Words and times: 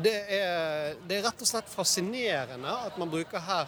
Det 0.00 0.12
er, 0.12 0.94
det 1.04 1.18
er 1.18 1.26
rett 1.26 1.42
og 1.44 1.48
slett 1.48 1.68
fascinerende 1.68 2.72
at 2.86 2.96
man 3.00 3.10
bruker 3.12 3.42
her 3.44 3.66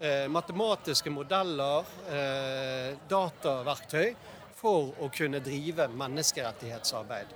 eh, 0.00 0.26
matematiske 0.32 1.12
modeller, 1.14 1.86
eh, 2.10 2.96
dataverktøy, 3.10 4.14
for 4.60 4.90
å 5.00 5.08
kunne 5.14 5.38
drive 5.40 5.86
menneskerettighetsarbeid. 5.94 7.30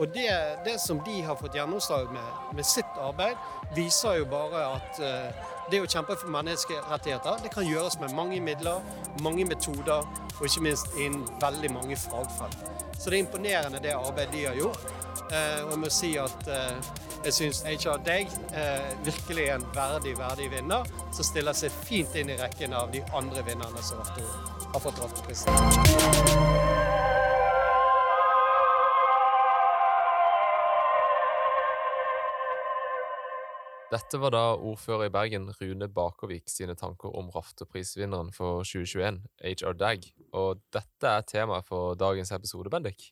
Og 0.00 0.08
det, 0.14 0.30
det 0.64 0.78
som 0.80 1.02
de 1.04 1.18
har 1.26 1.36
fått 1.36 1.58
gjennomslag 1.58 2.08
med 2.14 2.54
med 2.56 2.66
sitt 2.66 2.96
arbeid, 2.98 3.36
viser 3.76 4.22
jo 4.22 4.30
bare 4.30 4.62
at 4.76 5.00
eh, 5.04 5.42
det 5.70 5.82
å 5.82 5.90
kjempe 5.90 6.16
for 6.18 6.32
menneskerettigheter 6.32 7.42
det 7.44 7.52
kan 7.52 7.68
gjøres 7.68 7.98
med 8.00 8.14
mange 8.16 8.40
midler, 8.42 8.80
mange 9.22 9.44
metoder, 9.44 10.06
og 10.38 10.42
ikke 10.46 10.64
minst 10.64 10.96
innen 10.96 11.26
veldig 11.42 11.70
mange 11.74 11.98
fagfelt. 12.00 12.64
Så 12.96 13.10
det 13.10 13.18
er 13.18 13.24
imponerende 13.26 13.82
det 13.82 13.94
arbeidet 13.94 14.32
de 14.34 14.46
har 14.48 14.58
gjort. 14.58 14.88
Eh, 15.30 15.60
og 15.66 15.74
jeg 15.74 15.82
må 15.84 15.92
si 15.94 16.14
at 16.18 16.48
eh, 16.50 16.90
jeg 17.24 17.34
syns 17.36 17.62
HR 17.66 18.00
Deg 18.06 18.30
eh, 18.56 18.92
virkelig 19.04 19.44
er 19.48 19.58
en 19.58 19.66
verdig, 19.76 20.14
verdig 20.18 20.50
vinner, 20.54 20.88
som 21.12 21.26
stiller 21.26 21.56
seg 21.56 21.74
fint 21.84 22.14
inn 22.16 22.32
i 22.32 22.38
rekken 22.40 22.74
av 22.76 22.92
de 22.94 23.02
andre 23.16 23.44
vinnerne 23.46 23.82
som 23.84 24.00
har 24.00 24.80
fått- 24.80 24.98
Rafteprisen. 25.00 26.60
Dette 33.90 34.20
var 34.22 34.30
da 34.30 34.42
ordfører 34.54 35.08
i 35.08 35.12
Bergen 35.14 35.48
Rune 35.58 35.88
Bakervik 35.90 36.46
sine 36.50 36.76
tanker 36.78 37.10
om 37.18 37.30
Rafteprisvinneren 37.34 38.30
for 38.34 38.62
2021, 38.62 39.18
HR 39.42 39.74
Dag. 39.80 40.04
Og 40.38 40.60
dette 40.70 41.10
er 41.10 41.26
temaet 41.26 41.66
for 41.66 41.96
dagens 41.98 42.30
episode, 42.36 42.70
Bendik. 42.70 43.08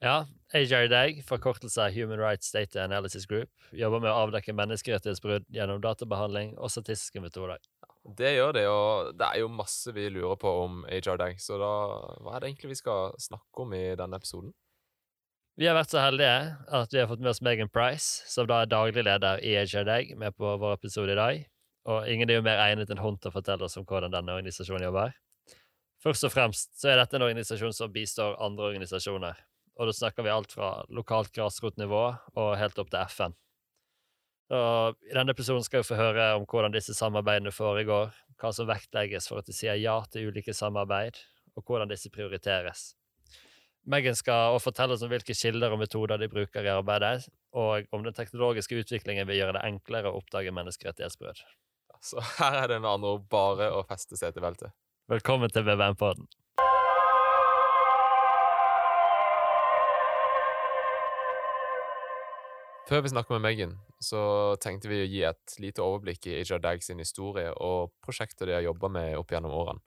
Ja, 0.00 0.26
AJR 0.56 0.88
Dag, 0.88 1.18
forkortelse 1.28 1.82
av 1.84 1.92
Human 1.92 2.18
Rights 2.18 2.52
Data 2.52 2.84
Analysis 2.84 3.26
Group, 3.28 3.50
jobber 3.76 4.00
med 4.00 4.08
å 4.08 4.22
avdekke 4.22 4.54
menneskerettighetsbrudd 4.56 5.44
gjennom 5.52 5.82
databehandling 5.84 6.54
og 6.56 6.72
statistiske 6.72 7.20
metoder. 7.20 7.60
Det 8.16 8.30
gjør 8.32 8.54
det, 8.56 8.62
og 8.72 9.10
det 9.20 9.26
er 9.28 9.42
jo 9.42 9.50
masse 9.52 9.92
vi 9.92 10.06
lurer 10.08 10.38
på 10.40 10.54
om 10.62 10.78
HR 10.88 11.20
Dag, 11.20 11.36
så 11.44 11.58
da 11.60 11.68
hva 12.24 12.32
er 12.32 12.40
det 12.40 12.48
egentlig 12.48 12.70
vi 12.70 12.78
skal 12.80 13.12
snakke 13.20 13.66
om 13.66 13.74
i 13.76 13.82
denne 14.00 14.16
episoden? 14.16 14.54
Vi 15.60 15.68
har 15.68 15.76
vært 15.76 15.92
så 15.92 16.00
heldige 16.00 16.32
at 16.80 16.96
vi 16.96 17.02
har 17.02 17.12
fått 17.12 17.20
med 17.20 17.34
oss 17.34 17.42
Megan 17.44 17.68
Price, 17.68 18.24
som 18.32 18.48
da 18.48 18.62
er 18.62 18.72
daglig 18.72 19.04
leder 19.04 19.44
i 19.44 19.52
AJR 19.60 19.84
Dag, 19.84 20.16
med 20.16 20.32
på 20.40 20.54
vår 20.64 20.78
episode 20.78 21.12
i 21.12 21.20
dag. 21.20 21.44
Og 21.92 22.08
ingen 22.08 22.32
er 22.32 22.40
jo 22.40 22.46
mer 22.48 22.64
egnet 22.64 22.88
enn 22.88 23.04
hun 23.04 23.20
til 23.20 23.28
å 23.28 23.36
fortelle 23.36 23.68
oss 23.68 23.76
om 23.76 23.84
hvordan 23.84 24.16
denne 24.16 24.40
organisasjonen 24.40 24.88
jobber. 24.88 25.12
Først 26.00 26.24
og 26.24 26.32
fremst 26.32 26.72
så 26.80 26.94
er 26.94 27.02
dette 27.02 27.20
en 27.20 27.28
organisasjon 27.28 27.76
som 27.76 27.92
bistår 27.92 28.40
andre 28.40 28.72
organisasjoner. 28.72 29.44
Og 29.78 29.88
da 29.88 29.94
snakker 29.96 30.26
vi 30.26 30.32
alt 30.32 30.52
fra 30.52 30.80
lokalt 30.92 31.32
grasrotnivå 31.36 32.02
og 32.10 32.50
helt 32.60 32.80
opp 32.82 32.90
til 32.92 33.04
FN. 33.06 33.36
Og 34.50 34.96
I 35.06 35.14
denne 35.14 35.30
episoden 35.30 35.62
skal 35.62 35.84
vi 35.84 35.90
få 35.92 35.98
høre 35.98 36.32
om 36.34 36.46
hvordan 36.50 36.74
disse 36.74 36.94
samarbeidene 36.98 37.52
foregår, 37.54 38.10
hva 38.40 38.50
som 38.54 38.66
vektlegges 38.68 39.30
for 39.30 39.40
at 39.40 39.46
de 39.46 39.54
sier 39.54 39.78
ja 39.78 40.00
til 40.10 40.32
ulike 40.32 40.54
samarbeid, 40.56 41.20
og 41.54 41.62
hvordan 41.66 41.90
disse 41.92 42.10
prioriteres. 42.10 42.90
Megan 43.90 44.18
skal 44.18 44.56
også 44.56 44.68
fortelle 44.68 44.96
oss 44.96 45.04
om 45.06 45.10
hvilke 45.12 45.36
kilder 45.36 45.72
og 45.72 45.80
metoder 45.80 46.20
de 46.20 46.28
bruker 46.28 46.66
i 46.66 46.72
arbeidet, 46.72 47.30
og 47.56 47.86
om 47.94 48.04
den 48.04 48.16
teknologiske 48.16 48.82
utviklingen 48.82 49.28
vil 49.30 49.40
gjøre 49.40 49.56
det 49.56 49.64
enklere 49.70 50.10
å 50.10 50.20
oppdage 50.20 50.52
menneskerettighetsbrudd. 50.58 51.40
Så 52.04 52.20
her 52.38 52.62
er 52.62 52.68
det 52.72 52.82
med 52.82 52.90
andre 52.90 53.16
ord 53.16 53.26
bare 53.32 53.70
å 53.76 53.84
feste 53.88 54.16
seg 54.16 54.30
til 54.30 54.40
setebeltet. 54.40 54.76
Velkommen 55.10 55.50
til 55.52 55.66
VVM-podden. 55.66 56.28
Før 62.90 63.04
vi 63.04 63.10
snakker 63.12 63.36
med 63.36 63.44
Megan, 63.44 63.74
så 64.02 64.20
tenkte 64.58 64.88
vi 64.90 64.96
å 64.98 65.06
gi 65.06 65.20
et 65.28 65.52
lite 65.62 65.82
overblikk 65.84 66.26
i 66.26 66.40
Ija 66.40 66.56
Dag 66.58 66.80
sin 66.82 66.98
historie 66.98 67.52
og 67.62 67.92
prosjekter 68.02 68.50
de 68.50 68.56
har 68.56 68.64
jobba 68.64 68.90
med 68.90 69.14
opp 69.14 69.30
gjennom 69.30 69.54
årene. 69.54 69.82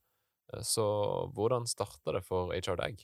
Så 0.64 0.86
hvordan 1.36 1.68
starta 1.68 2.14
det 2.16 2.22
for 2.23 2.55
HR 2.55 2.80
Dag? 2.80 3.04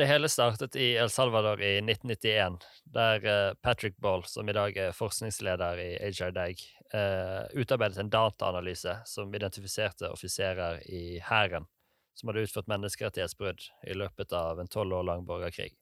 Det 0.00 0.08
hele 0.08 0.32
startet 0.32 0.80
i 0.80 0.94
El 0.96 1.12
Salvador 1.12 1.60
i 1.60 1.74
1991, 1.82 2.56
der 2.96 3.28
eh, 3.34 3.52
Patrick 3.60 4.00
Ball, 4.00 4.24
som 4.24 4.48
i 4.48 4.56
dag 4.56 4.80
er 4.80 4.96
forskningsleder 4.96 5.84
i 5.84 5.92
HR 6.00 6.32
Dag, 6.32 6.66
eh, 6.96 7.44
utarbeidet 7.52 8.00
en 8.00 8.16
dataanalyse 8.16 9.02
som 9.04 9.36
identifiserte 9.36 10.08
offiserer 10.08 10.80
i 10.88 11.20
hæren 11.20 11.68
som 12.16 12.32
hadde 12.32 12.48
utført 12.48 12.72
menneskerettighetsbrudd 12.72 13.68
i 13.92 14.00
løpet 14.00 14.32
av 14.32 14.64
en 14.64 14.72
tolv 14.72 15.02
år 15.02 15.10
lang 15.12 15.28
borgerkrig. 15.28 15.76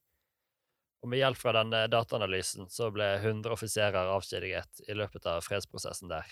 Og 1.04 1.10
Med 1.12 1.20
hjelp 1.20 1.36
fra 1.36 1.52
denne 1.52 1.82
dataanalysen 1.92 2.70
så 2.72 2.88
ble 2.88 3.04
100 3.18 3.52
offiserer 3.52 4.08
avskjediget 4.08 4.86
i 4.88 4.96
løpet 4.96 5.26
av 5.28 5.44
fredsprosessen 5.44 6.08
der. 6.08 6.24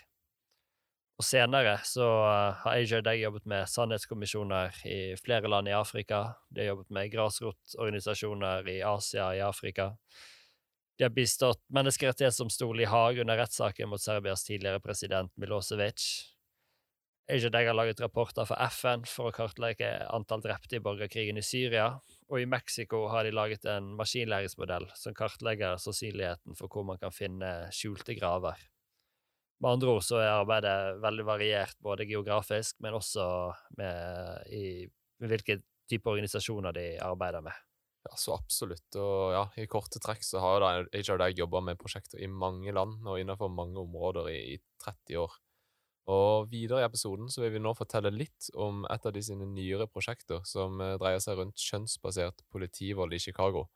Og 1.20 1.26
senere 1.28 1.74
så 1.84 2.06
har 2.08 2.54
har 2.64 2.78
AJ 2.80 3.02
Dag 3.04 3.20
jobbet 3.20 3.44
med 3.44 3.68
sannhetskommisjoner 3.68 4.72
i 4.88 5.14
flere 5.20 5.48
land 5.48 5.68
i 5.68 5.76
Afrika. 5.76 6.38
De 6.48 6.64
har 6.64 6.72
jobbet 6.72 6.90
med 6.90 7.12
grasrotorganisasjoner 7.12 8.68
i 8.68 8.80
Asia 8.82 9.34
i 9.36 9.44
Afrika. 9.44 9.92
De 10.96 11.04
har 11.04 11.12
bistått 11.12 11.60
Menneskerettighetsdomstolen 11.68 12.82
i 12.82 12.88
Haag 12.88 13.18
under 13.18 13.36
rettssaken 13.36 13.92
mot 13.92 14.00
Serbias 14.00 14.44
tidligere 14.44 14.80
president 14.80 15.36
Milosevic. 15.36 16.31
AJ 17.30 17.50
Dag 17.54 17.66
har 17.66 17.74
laget 17.74 18.00
rapporter 18.02 18.46
for 18.48 18.58
FN 18.74 19.04
for 19.06 19.30
å 19.30 19.34
kartlegge 19.34 19.88
antall 20.10 20.42
drepte 20.42 20.76
i 20.76 20.82
borgerkrigen 20.82 21.38
i 21.38 21.44
Syria. 21.46 21.86
Og 22.28 22.42
i 22.42 22.48
Mexico 22.50 23.04
har 23.12 23.24
de 23.24 23.34
laget 23.34 23.66
en 23.70 23.92
maskinlæringsmodell 23.98 24.88
som 24.98 25.14
kartlegger 25.14 25.78
sannsynligheten 25.80 26.58
for 26.58 26.72
hvor 26.72 26.86
man 26.88 26.98
kan 26.98 27.14
finne 27.14 27.52
skjulte 27.74 28.16
graver. 28.18 28.58
Med 29.62 29.76
andre 29.76 29.92
ord 29.94 30.02
så 30.02 30.18
er 30.18 30.32
arbeidet 30.32 30.98
veldig 31.04 31.26
variert, 31.28 31.76
både 31.78 32.08
geografisk, 32.10 32.80
men 32.82 32.98
også 32.98 33.26
med, 33.78 34.48
i, 34.50 34.64
med 35.22 35.30
hvilke 35.30 35.60
type 35.90 36.10
organisasjoner 36.10 36.74
de 36.74 36.86
arbeider 37.06 37.44
med. 37.46 37.54
Ja, 38.02 38.16
så 38.18 38.34
absolutt. 38.34 38.88
Og 38.98 39.30
ja, 39.30 39.44
i 39.62 39.68
korte 39.70 40.02
trekk 40.02 40.26
så 40.26 40.42
har 40.42 40.58
da 40.58 40.72
HR 40.90 41.28
jobba 41.38 41.62
med 41.62 41.78
prosjekter 41.78 42.18
i 42.18 42.26
mange 42.26 42.74
land 42.74 43.06
og 43.06 43.22
innenfor 43.22 43.52
mange 43.54 43.78
områder 43.78 44.32
i, 44.34 44.40
i 44.56 44.60
30 44.82 45.22
år. 45.22 45.38
Og 46.10 46.48
videre 46.50 46.80
i 46.82 46.86
episoden 46.86 47.28
så 47.30 47.44
vil 47.44 47.54
vi 47.54 47.62
nå 47.62 47.74
fortelle 47.78 48.10
litt 48.10 48.48
om 48.58 48.82
et 48.90 49.04
av 49.06 49.14
de 49.14 49.22
sine 49.22 49.46
nyere 49.46 49.86
prosjekter, 49.86 50.40
som 50.48 50.80
eh, 50.82 50.96
dreier 50.98 51.22
seg 51.22 51.38
rundt 51.38 51.62
kjønnsbasert 51.62 52.42
politivold 52.50 53.14
i 53.14 53.20
Chicago. 53.22 53.68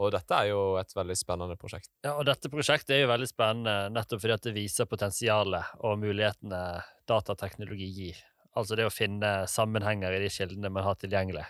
Og 0.00 0.12
dette 0.14 0.36
er 0.36 0.52
jo 0.52 0.60
et 0.80 0.94
veldig 0.96 1.16
spennende 1.18 1.56
prosjekt. 1.60 1.90
Ja, 2.06 2.14
og 2.16 2.24
dette 2.26 2.50
prosjektet 2.52 2.94
er 2.96 3.02
jo 3.02 3.10
veldig 3.10 3.28
spennende 3.28 3.90
nettopp 3.92 4.22
fordi 4.22 4.36
at 4.38 4.46
det 4.46 4.54
viser 4.56 4.88
potensialet 4.88 5.82
og 5.84 5.98
mulighetene 6.00 6.62
datateknologi 7.10 7.90
gir. 7.92 8.22
Altså 8.56 8.76
det 8.78 8.86
å 8.88 8.92
finne 8.92 9.42
sammenhenger 9.48 10.14
i 10.16 10.22
de 10.24 10.30
kildene 10.32 10.72
man 10.72 10.86
har 10.86 10.96
tilgjengelig. 11.00 11.44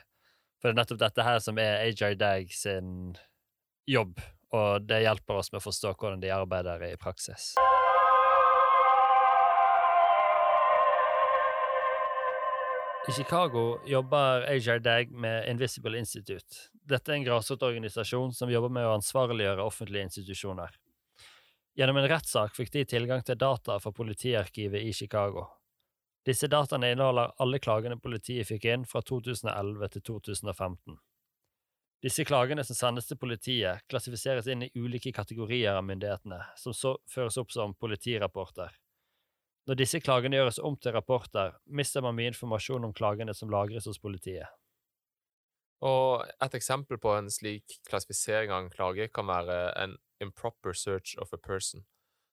For 0.58 0.70
det 0.70 0.74
er 0.74 0.80
nettopp 0.80 1.02
dette 1.02 1.26
her 1.26 1.42
som 1.42 1.58
er 1.58 1.84
AJ 1.86 2.16
Dag 2.18 2.52
sin 2.54 3.12
jobb, 3.90 4.20
og 4.54 4.86
det 4.86 5.02
hjelper 5.02 5.40
oss 5.40 5.50
med 5.52 5.62
å 5.62 5.66
forstå 5.66 5.96
hvordan 5.96 6.22
de 6.22 6.34
arbeider 6.34 6.86
i 6.86 6.96
praksis. 7.00 7.52
I 13.08 13.12
Chicago 13.12 13.78
jobber 13.86 14.42
Ajar 14.42 14.78
Dag 14.78 15.10
med 15.10 15.50
Invisible 15.50 15.98
Institute. 15.98 16.54
Dette 16.86 17.10
er 17.10 17.16
en 17.16 17.24
grasrotorganisasjon 17.24 18.30
som 18.32 18.50
jobber 18.50 18.70
med 18.70 18.86
å 18.86 18.92
ansvarliggjøre 18.94 19.64
offentlige 19.64 20.06
institusjoner. 20.06 20.76
Gjennom 21.74 21.98
en 21.98 22.06
rettssak 22.12 22.54
fikk 22.54 22.70
de 22.70 22.84
tilgang 22.86 23.24
til 23.26 23.40
data 23.40 23.80
fra 23.82 23.90
politiarkivet 23.96 24.86
i 24.86 24.92
Chicago. 24.94 25.48
Disse 26.22 26.46
dataene 26.46 26.92
inneholder 26.94 27.34
alle 27.42 27.58
klagene 27.58 27.98
politiet 27.98 28.46
fikk 28.46 28.68
inn 28.70 28.86
fra 28.86 29.02
2011 29.02 29.90
til 29.96 30.06
2015. 30.12 31.00
Disse 32.06 32.22
klagene 32.26 32.62
som 32.62 32.78
sendes 32.78 33.10
til 33.10 33.18
politiet, 33.18 33.82
klassifiseres 33.90 34.46
inn 34.46 34.62
i 34.68 34.70
ulike 34.78 35.10
kategorier 35.10 35.74
av 35.74 35.82
myndighetene, 35.90 36.38
som 36.54 36.70
så 36.70 36.94
føres 37.10 37.42
opp 37.42 37.50
som 37.50 37.74
politirapporter. 37.74 38.70
Når 39.68 39.78
disse 39.78 40.00
klagene 40.02 40.40
gjøres 40.40 40.58
om 40.58 40.74
til 40.76 40.94
rapporter, 40.96 41.54
mister 41.66 42.02
man 42.02 42.16
mye 42.18 42.32
informasjon 42.32 42.88
om 42.88 42.94
klagene 42.96 43.34
som 43.34 43.50
lagres 43.52 43.86
hos 43.86 44.00
politiet. 44.02 44.48
Og 45.82 46.22
et 46.42 46.54
eksempel 46.54 46.98
på 47.02 47.14
en 47.16 47.30
slik 47.30 47.78
klassifisering 47.88 48.52
av 48.54 48.64
en 48.64 48.70
klage 48.70 49.08
kan 49.14 49.26
være 49.26 49.58
en 49.82 49.96
improper 50.22 50.74
search 50.78 51.16
of 51.22 51.32
a 51.34 51.38
person. 51.42 51.82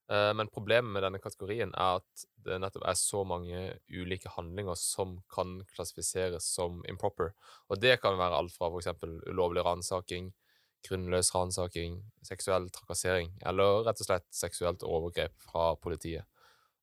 Eh, 0.09 0.33
Men 0.33 0.49
problemet 0.49 0.91
med 0.93 1.03
denne 1.05 1.21
kategorien 1.21 1.73
er 1.73 2.01
at 2.01 2.25
det 2.45 2.59
nettopp 2.61 2.85
er 2.89 2.97
så 2.97 3.23
mange 3.25 3.61
ulike 3.89 4.29
handlinger 4.33 4.77
som 4.77 5.19
kan 5.33 5.59
klassifiseres 5.73 6.49
som 6.49 6.83
improper. 6.89 7.33
Og 7.69 7.81
det 7.81 7.99
kan 8.01 8.17
være 8.17 8.37
alt 8.37 8.53
fra 8.53 8.71
eksempel 8.77 9.19
ulovlig 9.29 9.65
ransaking, 9.65 10.31
grunnløs 10.87 11.33
ransaking, 11.35 12.01
seksuell 12.25 12.69
trakassering, 12.73 13.35
eller 13.45 13.83
rett 13.85 14.01
og 14.01 14.09
slett 14.09 14.27
seksuelt 14.33 14.85
overgrep 14.85 15.35
fra 15.45 15.73
politiet. 15.75 16.25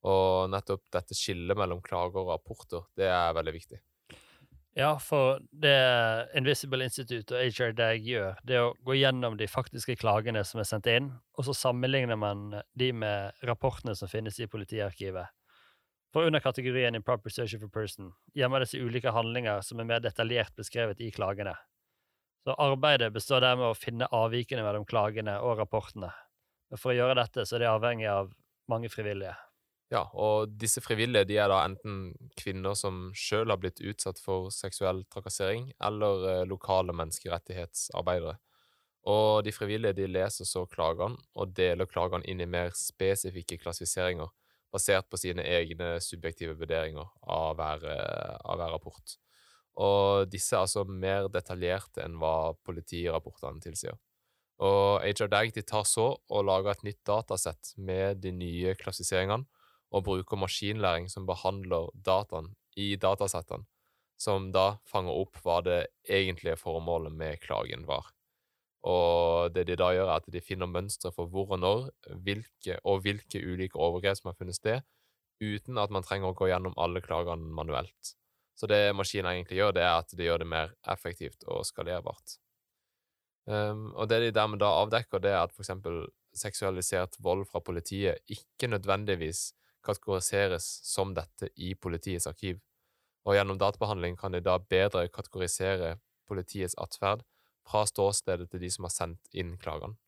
Og 0.06 0.48
nettopp 0.52 0.86
dette 0.94 1.16
skillet 1.18 1.58
mellom 1.58 1.82
klager 1.82 2.22
og 2.22 2.30
rapporter, 2.30 2.86
det 2.98 3.08
er 3.10 3.34
veldig 3.34 3.54
viktig. 3.56 3.80
Ja, 4.76 4.90
for 5.00 5.40
det 5.56 5.72
Invisible 6.36 6.84
Institute 6.84 7.32
og 7.32 7.48
HRDAG 7.48 8.04
gjør, 8.04 8.34
det 8.44 8.58
er 8.58 8.66
å 8.66 8.74
gå 8.84 8.98
gjennom 8.98 9.38
de 9.40 9.48
faktiske 9.48 9.96
klagene 9.96 10.42
som 10.44 10.60
er 10.60 10.68
sendt 10.68 10.90
inn, 10.92 11.08
og 11.32 11.46
så 11.48 11.54
sammenligner 11.56 12.18
man 12.20 12.50
de 12.76 12.90
med 12.92 13.46
rapportene 13.48 13.96
som 13.96 14.10
finnes 14.12 14.36
i 14.36 14.48
politiarkivet. 14.52 15.32
For 16.12 16.28
under 16.28 16.44
kategorien 16.44 16.94
Improper 16.94 17.32
Search 17.32 17.56
of 17.56 17.64
a 17.64 17.70
Person 17.72 18.12
gjemmer 18.36 18.60
det 18.60 18.68
seg 18.68 18.84
ulike 18.84 19.16
handlinger 19.16 19.64
som 19.64 19.80
er 19.80 19.88
mer 19.88 20.04
detaljert 20.04 20.52
beskrevet 20.60 21.00
i 21.00 21.08
klagene. 21.12 21.56
Så 22.44 22.54
arbeidet 22.60 23.10
består 23.16 23.42
dermed 23.42 23.72
å 23.72 23.76
finne 23.80 24.12
avvikene 24.12 24.62
mellom 24.62 24.84
klagene 24.84 25.40
og 25.40 25.56
rapportene. 25.58 26.12
Og 26.68 26.78
for 26.78 26.92
å 26.92 26.98
gjøre 27.00 27.16
dette 27.18 27.48
så 27.48 27.56
er 27.56 27.64
det 27.64 27.72
avhengig 27.72 28.12
av 28.12 28.28
mange 28.68 28.92
frivillige. 28.92 29.32
Ja, 29.92 30.02
og 30.18 30.50
disse 30.58 30.82
frivillige 30.82 31.28
de 31.28 31.36
er 31.38 31.50
da 31.50 31.60
enten 31.62 32.08
kvinner 32.38 32.74
som 32.74 33.12
sjøl 33.14 33.52
har 33.52 33.60
blitt 33.62 33.78
utsatt 33.86 34.18
for 34.18 34.50
seksuell 34.50 35.04
trakassering, 35.12 35.68
eller 35.78 36.24
eh, 36.32 36.46
lokale 36.50 36.94
menneskerettighetsarbeidere. 36.96 38.34
Og 39.06 39.44
de 39.46 39.52
frivillige 39.54 39.94
de 39.94 40.08
leser 40.10 40.48
så 40.48 40.64
klagene, 40.66 41.20
og 41.38 41.54
deler 41.54 41.86
klagene 41.86 42.26
inn 42.26 42.42
i 42.42 42.48
mer 42.50 42.72
spesifikke 42.74 43.60
klassifiseringer, 43.62 44.32
basert 44.74 45.06
på 45.06 45.20
sine 45.22 45.44
egne 45.46 46.00
subjektive 46.02 46.56
vurderinger 46.58 47.06
av 47.22 47.54
hver, 47.54 47.86
eh, 47.92 48.34
av 48.42 48.58
hver 48.58 48.74
rapport. 48.74 49.16
Og 49.76 50.26
disse 50.32 50.56
er 50.56 50.64
altså 50.64 50.82
mer 50.88 51.28
detaljerte 51.30 52.02
enn 52.02 52.18
hva 52.18 52.56
politirapportene 52.66 53.62
tilsier. 53.62 53.94
Og 54.66 55.04
HR 55.04 55.28
Dag 55.30 55.52
de 55.54 55.62
tar 55.62 55.84
så 55.86 56.08
og 56.16 56.46
lager 56.48 56.72
et 56.72 56.86
nytt 56.88 57.02
datasett 57.06 57.74
med 57.76 58.22
de 58.24 58.32
nye 58.32 58.74
klassifiseringene, 58.80 59.46
og 59.94 60.04
bruker 60.08 60.40
maskinlæring 60.40 61.08
som 61.10 61.26
behandler 61.28 61.90
dataen 61.94 62.52
i 62.76 62.94
datasettene, 63.00 63.66
som 64.18 64.50
da 64.52 64.76
fanger 64.88 65.16
opp 65.22 65.40
hva 65.44 65.60
det 65.64 65.80
egentlige 66.08 66.58
formålet 66.60 67.14
med 67.14 67.40
klagen 67.42 67.86
var. 67.88 68.12
Og 68.86 69.54
det 69.54 69.66
de 69.66 69.76
da 69.78 69.90
gjør, 69.94 70.10
er 70.10 70.20
at 70.20 70.28
de 70.30 70.42
finner 70.44 70.70
mønstre 70.70 71.10
for 71.14 71.30
hvor 71.30 71.56
og 71.56 71.62
når, 71.62 71.88
hvilke 72.22 72.78
og 72.84 73.02
hvilke 73.06 73.42
ulike 73.42 73.78
overgrep 73.78 74.20
som 74.20 74.30
har 74.30 74.38
funnet 74.38 74.58
sted, 74.58 74.84
uten 75.42 75.78
at 75.82 75.92
man 75.92 76.06
trenger 76.06 76.30
å 76.30 76.36
gå 76.38 76.48
gjennom 76.50 76.76
alle 76.80 77.02
klagene 77.04 77.50
manuelt. 77.52 78.14
Så 78.56 78.68
det 78.70 78.94
maskinen 78.96 79.28
egentlig 79.32 79.58
gjør, 79.58 79.74
det 79.76 79.84
er 79.84 79.98
at 79.98 80.14
de 80.16 80.28
gjør 80.28 80.40
det 80.40 80.48
mer 80.48 80.70
effektivt 80.88 81.44
og 81.50 81.66
skalerbart. 81.68 82.38
Um, 83.46 83.90
og 83.94 84.08
det 84.10 84.22
de 84.22 84.30
dermed 84.34 84.62
da 84.62 84.72
avdekker, 84.80 85.20
det 85.22 85.34
er 85.34 85.42
at 85.44 85.52
for 85.54 85.62
eksempel 85.62 86.06
seksualisert 86.36 87.18
vold 87.22 87.44
fra 87.50 87.60
politiet 87.64 88.22
ikke 88.32 88.70
nødvendigvis 88.72 89.50
kategoriseres 89.86 90.66
som 90.86 91.14
dette 91.16 91.50
i 91.56 91.74
politiets 91.74 92.26
arkiv, 92.30 92.60
og 93.26 93.34
gjennom 93.34 93.58
databehandling 93.58 94.18
kan 94.18 94.34
de 94.34 94.42
da 94.44 94.58
bedre 94.58 95.08
kategorisere 95.10 95.96
politiets 96.28 96.76
atferd 96.82 97.24
fra 97.66 97.86
ståstedet 97.86 98.50
til 98.50 98.62
de 98.62 98.70
som 98.70 98.86
har 98.86 98.94
sendt 98.94 99.32
inn 99.34 99.56
klagene. 99.62 99.98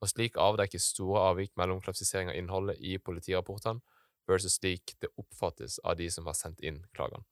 Og 0.00 0.10
slik 0.10 0.38
avdekkes 0.40 0.90
store 0.92 1.28
avvik 1.30 1.52
mellom 1.60 1.80
klassifisering 1.84 2.32
av 2.32 2.38
innholdet 2.38 2.80
i 2.80 2.96
politirapportene 2.98 3.80
versus 4.28 4.56
slik 4.58 4.96
det 5.00 5.12
oppfattes 5.20 5.78
av 5.84 5.96
de 6.00 6.08
som 6.10 6.28
har 6.28 6.36
sendt 6.36 6.60
inn 6.64 6.82
klagene. 6.96 7.24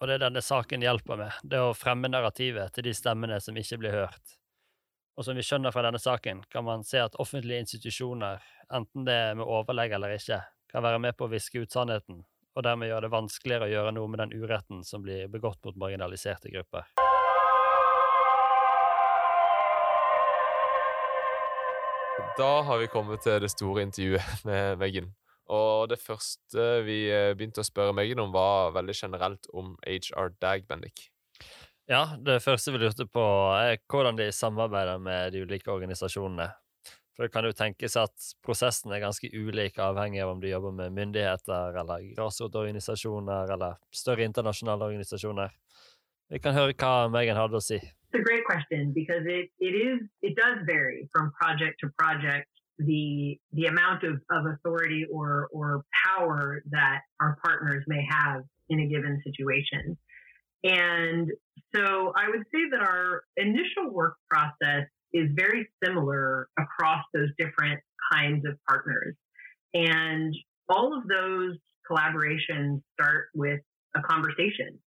Og 0.00 0.08
det 0.08 0.20
denne 0.22 0.40
saken 0.40 0.84
hjelper 0.84 1.18
med, 1.20 1.40
det 1.44 1.58
er 1.58 1.68
å 1.68 1.76
fremme 1.76 2.08
narrativet 2.08 2.72
til 2.72 2.86
de 2.88 2.94
stemmene 2.96 3.36
som 3.44 3.56
ikke 3.60 3.80
blir 3.82 3.96
hørt. 3.96 4.36
Og 5.20 5.26
som 5.26 5.36
vi 5.36 5.44
skjønner 5.44 5.74
fra 5.74 5.82
denne 5.84 6.00
saken, 6.00 6.44
kan 6.48 6.64
man 6.64 6.84
se 6.88 7.02
at 7.02 7.18
offentlige 7.20 7.60
institusjoner, 7.66 8.40
enten 8.72 9.04
det 9.04 9.16
er 9.26 9.36
med 9.36 9.44
overlegg 9.44 9.92
eller 9.92 10.14
ikke, 10.16 10.40
kan 10.70 10.84
være 10.84 11.00
med 11.02 11.16
på 11.18 11.26
å 11.26 11.32
viske 11.32 11.62
ut 11.62 11.72
sannheten, 11.72 12.22
og 12.54 12.64
dermed 12.66 12.90
gjøre 12.90 13.06
det 13.08 13.14
vanskeligere 13.14 13.66
å 13.66 13.72
gjøre 13.74 13.94
noe 13.96 14.10
med 14.10 14.22
den 14.22 14.34
uretten 14.38 14.84
som 14.86 15.02
blir 15.02 15.30
begått 15.32 15.62
mot 15.66 15.78
marginaliserte 15.78 16.52
grupper. 16.54 16.86
Da 22.38 22.52
har 22.62 22.78
vi 22.78 22.88
kommet 22.88 23.24
til 23.26 23.40
det 23.42 23.50
store 23.52 23.82
intervjuet 23.88 24.44
med 24.48 24.78
Megan. 24.80 25.10
Og 25.50 25.88
det 25.90 25.98
første 25.98 26.66
vi 26.86 27.02
eh, 27.10 27.32
begynte 27.34 27.64
å 27.64 27.66
spørre 27.66 27.94
Megan 27.96 28.22
om, 28.22 28.30
var 28.30 28.70
veldig 28.76 28.94
generelt 28.94 29.48
om 29.50 29.74
HR 29.82 30.36
Dag, 30.38 30.62
Bendik. 30.68 31.08
Ja, 31.90 32.04
det 32.22 32.38
første 32.44 32.70
vi 32.70 32.78
lurte 32.78 33.08
på, 33.10 33.24
er 33.58 33.80
hvordan 33.90 34.20
de 34.20 34.28
samarbeider 34.30 35.02
med 35.02 35.34
de 35.34 35.42
ulike 35.42 35.72
organisasjonene. 35.74 36.46
For 37.16 37.26
det 37.26 37.34
kan 37.34 37.44
jo 37.44 37.52
tenkes 37.52 37.96
at 38.00 38.26
prosessen 38.44 38.92
er 38.94 39.02
ganske 39.02 39.28
ulik, 39.34 39.78
avhengig 39.82 40.22
av 40.22 40.34
om 40.34 40.40
du 40.40 40.48
jobber 40.48 40.72
med 40.72 40.94
myndigheter 40.96 41.76
eller 41.82 42.06
grasrotorganisasjoner 42.14 43.52
eller 43.54 43.80
større 43.94 44.24
internasjonale 44.24 44.86
organisasjoner. 44.90 45.50
Vi 46.30 46.38
kan 46.38 46.54
høre 46.54 46.76
hva 46.78 47.08
Megan 47.10 47.36
hadde 47.36 47.58
å 47.58 47.64
si. 47.64 47.80
It's 47.80 48.18
a 48.18 48.22
great 48.22 48.44
question 48.46 48.92
because 48.94 49.26
it, 49.26 49.50
it 49.58 49.74
is 49.74 50.00
it 50.22 50.34
does 50.38 50.62
vary 50.66 51.08
from 51.12 51.32
project 51.40 51.78
to 51.82 51.90
project 51.98 52.48
the 52.78 53.38
the 53.52 53.66
amount 53.66 54.04
of, 54.04 54.22
of 54.30 54.46
authority 54.46 55.04
or 55.12 55.48
or 55.52 55.84
power 56.06 56.62
that 56.70 57.02
our 57.20 57.36
partners 57.44 57.84
may 57.86 58.02
have 58.08 58.42
in 58.68 58.80
a 58.80 58.86
given 58.86 59.20
situation. 59.26 59.98
And 60.64 61.30
so 61.74 62.12
I 62.16 62.28
would 62.28 62.44
say 62.52 62.62
that 62.72 62.80
our 62.80 63.22
initial 63.36 63.90
work 63.90 64.14
process 64.28 64.86
is 65.12 65.28
very 65.34 65.68
similar 65.84 66.48
across 66.58 67.04
those 67.14 67.28
different 67.38 67.80
kinds 68.12 68.44
of 68.46 68.54
partners. 68.68 69.14
And 69.74 70.34
all 70.68 70.96
of 70.96 71.06
those 71.08 71.56
collaborations 71.90 72.80
start 72.94 73.28
with 73.34 73.60
a 73.96 74.02
conversation. 74.02 74.78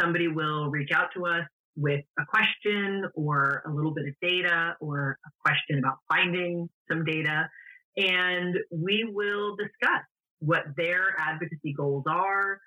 Somebody 0.00 0.28
will 0.28 0.70
reach 0.70 0.90
out 0.94 1.08
to 1.16 1.26
us 1.26 1.46
with 1.76 2.04
a 2.18 2.24
question 2.26 3.04
or 3.14 3.62
a 3.66 3.72
little 3.72 3.92
bit 3.92 4.06
of 4.06 4.14
data 4.22 4.76
or 4.80 5.18
a 5.26 5.30
question 5.44 5.78
about 5.78 5.96
finding 6.08 6.68
some 6.90 7.04
data. 7.04 7.48
And 7.96 8.56
we 8.70 9.04
will 9.08 9.56
discuss 9.56 10.02
what 10.40 10.62
their 10.76 11.16
advocacy 11.18 11.74
goals 11.76 12.04
are, 12.08 12.60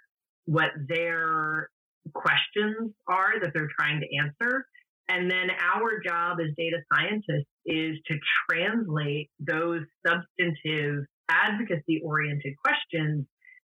what 0.46 0.72
their 0.88 1.70
questions 2.14 2.94
are 3.08 3.40
that 3.42 3.52
they're 3.54 3.70
trying 3.78 4.02
to 4.02 4.08
answer, 4.18 4.66
and 5.10 5.32
then 5.32 5.50
our 5.74 6.02
job 6.06 6.38
as 6.42 6.54
data 6.58 6.78
scientists 6.94 7.50
is 7.66 7.98
to 8.08 8.16
translate 8.50 9.30
those 9.40 9.82
substantive 10.06 11.06
advocacy 11.30 12.02
oriented 12.04 12.54
questions 12.64 13.26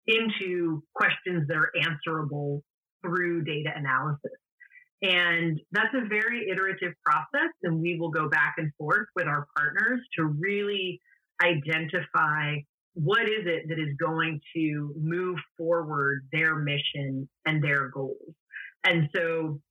into 0.07 0.83
questions 0.95 1.47
that 1.47 1.55
are 1.55 1.71
answerable 1.81 2.63
through 3.03 3.43
data 3.43 3.69
analysis. 3.75 4.31
And 5.01 5.59
that's 5.71 5.93
a 5.93 6.07
very 6.07 6.49
iterative 6.51 6.93
process. 7.05 7.51
And 7.63 7.79
we 7.79 7.97
will 7.97 8.11
go 8.11 8.27
back 8.27 8.55
and 8.57 8.71
forth 8.77 9.07
with 9.15 9.27
our 9.27 9.47
partners 9.55 10.01
to 10.17 10.25
really 10.25 10.99
identify 11.41 12.55
what 12.95 13.21
is 13.23 13.45
it 13.45 13.69
that 13.69 13.79
is 13.79 13.95
going 13.97 14.41
to 14.55 14.93
move 14.99 15.37
forward 15.57 16.27
their 16.33 16.55
mission 16.55 17.29
and 17.45 17.63
their 17.63 17.89
goals. 17.89 18.33
And 18.83 19.09
so 19.15 19.61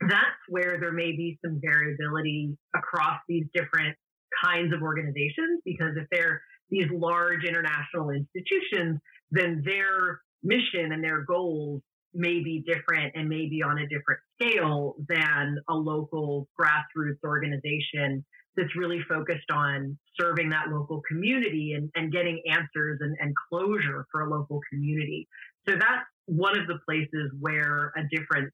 that's 0.00 0.40
where 0.48 0.78
there 0.80 0.92
may 0.92 1.12
be 1.12 1.38
some 1.44 1.60
variability 1.62 2.56
across 2.74 3.20
these 3.28 3.44
different 3.54 3.96
kinds 4.42 4.72
of 4.72 4.82
organizations 4.82 5.60
because 5.64 5.92
if 5.96 6.06
they're 6.10 6.40
these 6.70 6.86
large 6.92 7.44
international 7.44 8.10
institutions, 8.10 9.00
then 9.30 9.62
their 9.64 10.20
mission 10.42 10.92
and 10.92 11.02
their 11.02 11.22
goals 11.24 11.82
may 12.14 12.42
be 12.42 12.64
different 12.66 13.12
and 13.14 13.28
may 13.28 13.48
be 13.48 13.62
on 13.62 13.78
a 13.78 13.86
different 13.88 14.20
scale 14.40 14.96
than 15.08 15.58
a 15.68 15.74
local 15.74 16.48
grassroots 16.58 17.22
organization 17.24 18.24
that's 18.56 18.74
really 18.76 19.00
focused 19.08 19.50
on 19.52 19.96
serving 20.20 20.48
that 20.50 20.68
local 20.70 21.02
community 21.08 21.74
and, 21.76 21.88
and 21.94 22.12
getting 22.12 22.42
answers 22.50 22.98
and, 23.00 23.16
and 23.20 23.32
closure 23.48 24.06
for 24.10 24.22
a 24.22 24.30
local 24.30 24.60
community. 24.72 25.28
So 25.68 25.74
that's 25.76 26.04
one 26.26 26.58
of 26.58 26.66
the 26.66 26.78
places 26.84 27.30
where 27.38 27.92
a 27.96 28.02
difference 28.14 28.52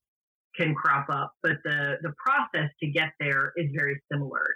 can 0.57 0.75
crop 0.75 1.07
up, 1.11 1.33
but 1.43 1.57
the, 1.65 1.97
the 2.03 2.13
process 2.25 2.71
to 2.83 2.91
get 2.91 3.11
there 3.21 3.53
is 3.57 3.67
very 3.75 4.01
similar. 4.11 4.47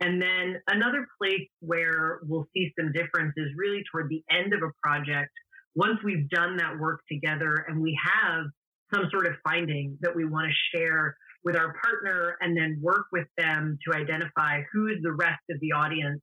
And 0.00 0.20
then 0.20 0.56
another 0.68 1.06
place 1.20 1.48
where 1.60 2.20
we'll 2.22 2.46
see 2.54 2.72
some 2.78 2.92
difference 2.92 3.34
is 3.36 3.48
really 3.56 3.82
toward 3.90 4.08
the 4.08 4.22
end 4.30 4.54
of 4.54 4.62
a 4.62 4.70
project. 4.82 5.30
Once 5.74 5.98
we've 6.02 6.28
done 6.30 6.56
that 6.56 6.78
work 6.78 7.00
together 7.10 7.66
and 7.68 7.80
we 7.80 7.98
have 8.02 8.44
some 8.92 9.08
sort 9.10 9.26
of 9.26 9.34
finding 9.44 9.96
that 10.00 10.14
we 10.16 10.24
want 10.24 10.48
to 10.50 10.78
share 10.78 11.16
with 11.44 11.56
our 11.56 11.74
partner 11.82 12.36
and 12.40 12.56
then 12.56 12.78
work 12.82 13.06
with 13.12 13.26
them 13.38 13.78
to 13.86 13.96
identify 13.96 14.62
who 14.72 14.88
is 14.88 14.96
the 15.02 15.12
rest 15.12 15.40
of 15.50 15.60
the 15.60 15.72
audience 15.72 16.20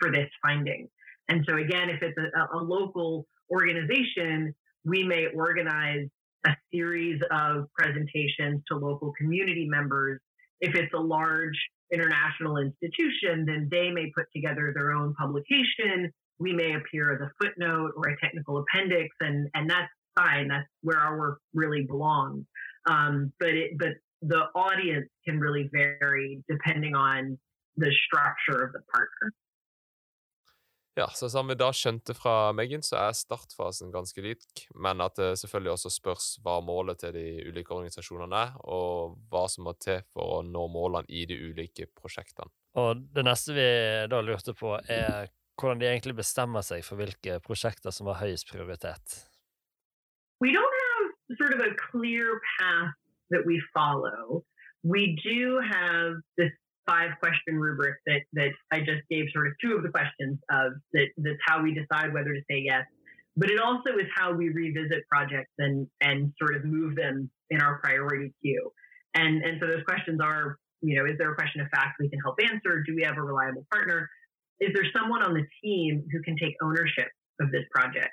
for 0.00 0.10
this 0.10 0.28
finding. 0.44 0.88
And 1.28 1.44
so 1.48 1.56
again, 1.56 1.88
if 1.88 2.02
it's 2.02 2.18
a, 2.18 2.58
a 2.58 2.60
local 2.60 3.26
organization, 3.50 4.54
we 4.84 5.04
may 5.04 5.26
organize 5.34 6.08
a 6.46 6.50
series 6.72 7.20
of 7.30 7.66
presentations 7.78 8.62
to 8.68 8.76
local 8.76 9.12
community 9.18 9.66
members. 9.68 10.20
If 10.60 10.74
it's 10.74 10.92
a 10.94 11.00
large 11.00 11.58
international 11.92 12.56
institution, 12.58 13.44
then 13.46 13.68
they 13.70 13.90
may 13.90 14.10
put 14.16 14.26
together 14.34 14.72
their 14.74 14.92
own 14.92 15.14
publication. 15.14 16.10
We 16.38 16.52
may 16.52 16.74
appear 16.74 17.12
as 17.14 17.20
a 17.20 17.30
footnote 17.40 17.92
or 17.96 18.08
a 18.08 18.20
technical 18.20 18.58
appendix, 18.64 19.08
and, 19.20 19.48
and 19.54 19.68
that's 19.68 19.90
fine. 20.16 20.48
That's 20.48 20.66
where 20.82 20.98
our 20.98 21.18
work 21.18 21.38
really 21.54 21.82
belongs. 21.82 22.44
Um, 22.88 23.32
but 23.38 23.50
it, 23.50 23.78
but 23.78 23.90
the 24.22 24.44
audience 24.54 25.08
can 25.26 25.38
really 25.38 25.68
vary 25.72 26.42
depending 26.48 26.94
on 26.94 27.38
the 27.76 27.90
structure 28.06 28.64
of 28.64 28.72
the 28.72 28.80
partner. 28.92 29.32
Ja, 30.94 31.06
så 31.08 31.30
som 31.32 31.48
vi 31.48 31.56
da 31.56 31.70
skjønte 31.72 32.12
fra 32.12 32.52
Megan, 32.52 32.82
så 32.84 32.98
er 33.00 33.14
startfasen 33.16 33.92
ganske 33.94 34.20
lik, 34.20 34.66
men 34.76 35.00
at 35.00 35.16
det 35.16 35.30
selvfølgelig 35.40 35.72
også 35.72 35.92
spørs 35.94 36.26
hva 36.44 36.58
målet 36.64 37.00
til 37.00 37.14
de 37.16 37.26
ulike 37.48 37.72
organisasjonene 37.72 38.42
er, 38.44 38.58
og 38.68 39.14
hva 39.32 39.46
som 39.48 39.64
må 39.68 39.72
til 39.80 40.02
for 40.12 40.36
å 40.36 40.42
nå 40.44 40.66
målene 40.74 41.08
i 41.08 41.24
de 41.30 41.38
ulike 41.48 41.88
prosjektene. 41.96 42.52
Og 42.76 43.00
det 43.16 43.24
neste 43.24 43.56
vi 43.56 43.68
da 44.12 44.20
lurte 44.24 44.52
på, 44.56 44.74
er 44.84 45.32
hvordan 45.56 45.80
de 45.80 45.88
egentlig 45.88 46.18
bestemmer 46.20 46.64
seg 46.66 46.84
for 46.84 47.00
hvilke 47.00 47.38
prosjekter 47.44 47.92
som 47.94 48.12
har 48.12 48.20
høyest 48.20 48.52
prioritet. 48.52 49.16
We 50.44 50.52
don't 50.52 50.76
have 50.84 51.38
sort 51.40 51.54
of 51.56 51.60
a 51.64 51.72
clear 51.88 52.40
path 52.58 52.92
that 53.30 53.46
we 53.46 53.62
follow. 53.72 54.44
We 54.84 55.16
do 55.24 55.60
have 55.60 56.20
this 56.36 56.52
five 56.86 57.10
question 57.20 57.58
rubric 57.58 57.96
that 58.06 58.22
that 58.32 58.50
I 58.72 58.80
just 58.80 59.02
gave 59.10 59.26
sort 59.32 59.46
of 59.46 59.52
two 59.62 59.76
of 59.76 59.82
the 59.82 59.88
questions 59.88 60.38
of 60.50 60.72
that 60.92 61.06
that's 61.18 61.38
how 61.46 61.62
we 61.62 61.74
decide 61.74 62.12
whether 62.12 62.32
to 62.32 62.40
say 62.50 62.62
yes. 62.64 62.84
But 63.36 63.50
it 63.50 63.58
also 63.60 63.96
is 63.98 64.06
how 64.14 64.32
we 64.32 64.50
revisit 64.50 65.06
projects 65.08 65.52
and 65.58 65.86
and 66.00 66.32
sort 66.38 66.56
of 66.56 66.64
move 66.64 66.96
them 66.96 67.30
in 67.50 67.60
our 67.60 67.78
priority 67.78 68.32
queue. 68.42 68.70
And 69.14 69.42
and 69.42 69.58
so 69.60 69.66
those 69.66 69.84
questions 69.84 70.20
are, 70.22 70.58
you 70.80 70.96
know, 70.96 71.06
is 71.06 71.18
there 71.18 71.32
a 71.32 71.34
question 71.34 71.60
of 71.60 71.68
fact 71.68 71.96
we 72.00 72.08
can 72.08 72.20
help 72.20 72.36
answer? 72.42 72.82
Do 72.86 72.94
we 72.94 73.02
have 73.02 73.16
a 73.16 73.22
reliable 73.22 73.66
partner? 73.70 74.08
Is 74.60 74.70
there 74.74 74.84
someone 74.96 75.22
on 75.22 75.34
the 75.34 75.44
team 75.62 76.04
who 76.12 76.22
can 76.22 76.36
take 76.36 76.54
ownership 76.62 77.08
of 77.40 77.50
this 77.50 77.64
project? 77.70 78.12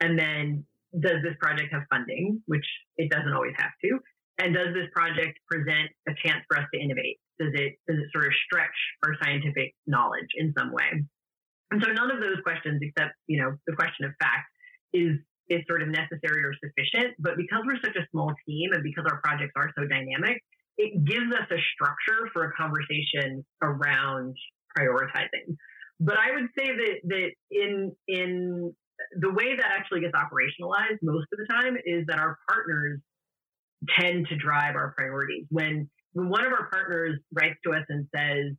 And 0.00 0.18
then 0.18 0.64
does 1.00 1.22
this 1.22 1.34
project 1.40 1.72
have 1.72 1.82
funding, 1.90 2.42
which 2.46 2.66
it 2.96 3.10
doesn't 3.10 3.32
always 3.32 3.54
have 3.58 3.72
to? 3.82 3.98
And 4.38 4.54
does 4.54 4.74
this 4.74 4.88
project 4.92 5.38
present 5.48 5.90
a 6.08 6.12
chance 6.24 6.44
for 6.48 6.58
us 6.58 6.66
to 6.72 6.80
innovate? 6.80 7.18
Does 7.38 7.52
it 7.54 7.74
does 7.88 7.98
it 7.98 8.08
sort 8.12 8.26
of 8.26 8.32
stretch 8.46 8.78
our 9.04 9.14
scientific 9.22 9.74
knowledge 9.86 10.30
in 10.36 10.52
some 10.56 10.72
way? 10.72 11.04
And 11.70 11.82
so 11.82 11.90
none 11.92 12.10
of 12.10 12.20
those 12.20 12.38
questions, 12.42 12.80
except 12.82 13.14
you 13.26 13.42
know 13.42 13.56
the 13.66 13.74
question 13.74 14.06
of 14.06 14.12
fact, 14.20 14.46
is 14.92 15.18
is 15.48 15.60
sort 15.68 15.82
of 15.82 15.88
necessary 15.88 16.44
or 16.44 16.54
sufficient. 16.62 17.14
But 17.18 17.36
because 17.36 17.62
we're 17.66 17.80
such 17.84 17.96
a 17.96 18.06
small 18.10 18.32
team 18.46 18.72
and 18.72 18.82
because 18.82 19.04
our 19.10 19.20
projects 19.20 19.52
are 19.56 19.70
so 19.76 19.84
dynamic, 19.86 20.40
it 20.78 21.04
gives 21.04 21.30
us 21.34 21.46
a 21.50 21.60
structure 21.74 22.30
for 22.32 22.44
a 22.44 22.52
conversation 22.52 23.44
around 23.62 24.34
prioritizing. 24.76 25.56
But 26.00 26.16
I 26.18 26.32
would 26.34 26.48
say 26.56 26.66
that 26.66 26.96
that 27.04 27.30
in 27.50 27.92
in 28.08 28.72
the 29.20 29.30
way 29.30 29.56
that 29.56 29.66
actually 29.76 30.00
gets 30.00 30.14
operationalized 30.14 30.98
most 31.02 31.26
of 31.32 31.38
the 31.38 31.46
time 31.50 31.76
is 31.84 32.06
that 32.08 32.18
our 32.18 32.38
partners 32.48 33.00
tend 33.98 34.26
to 34.28 34.36
drive 34.36 34.76
our 34.76 34.94
priorities. 34.96 35.46
When 35.50 35.90
when 36.14 36.28
one 36.28 36.46
of 36.46 36.52
our 36.52 36.68
partners 36.70 37.20
writes 37.32 37.58
to 37.64 37.72
us 37.72 37.84
and 37.88 38.06
says, 38.14 38.56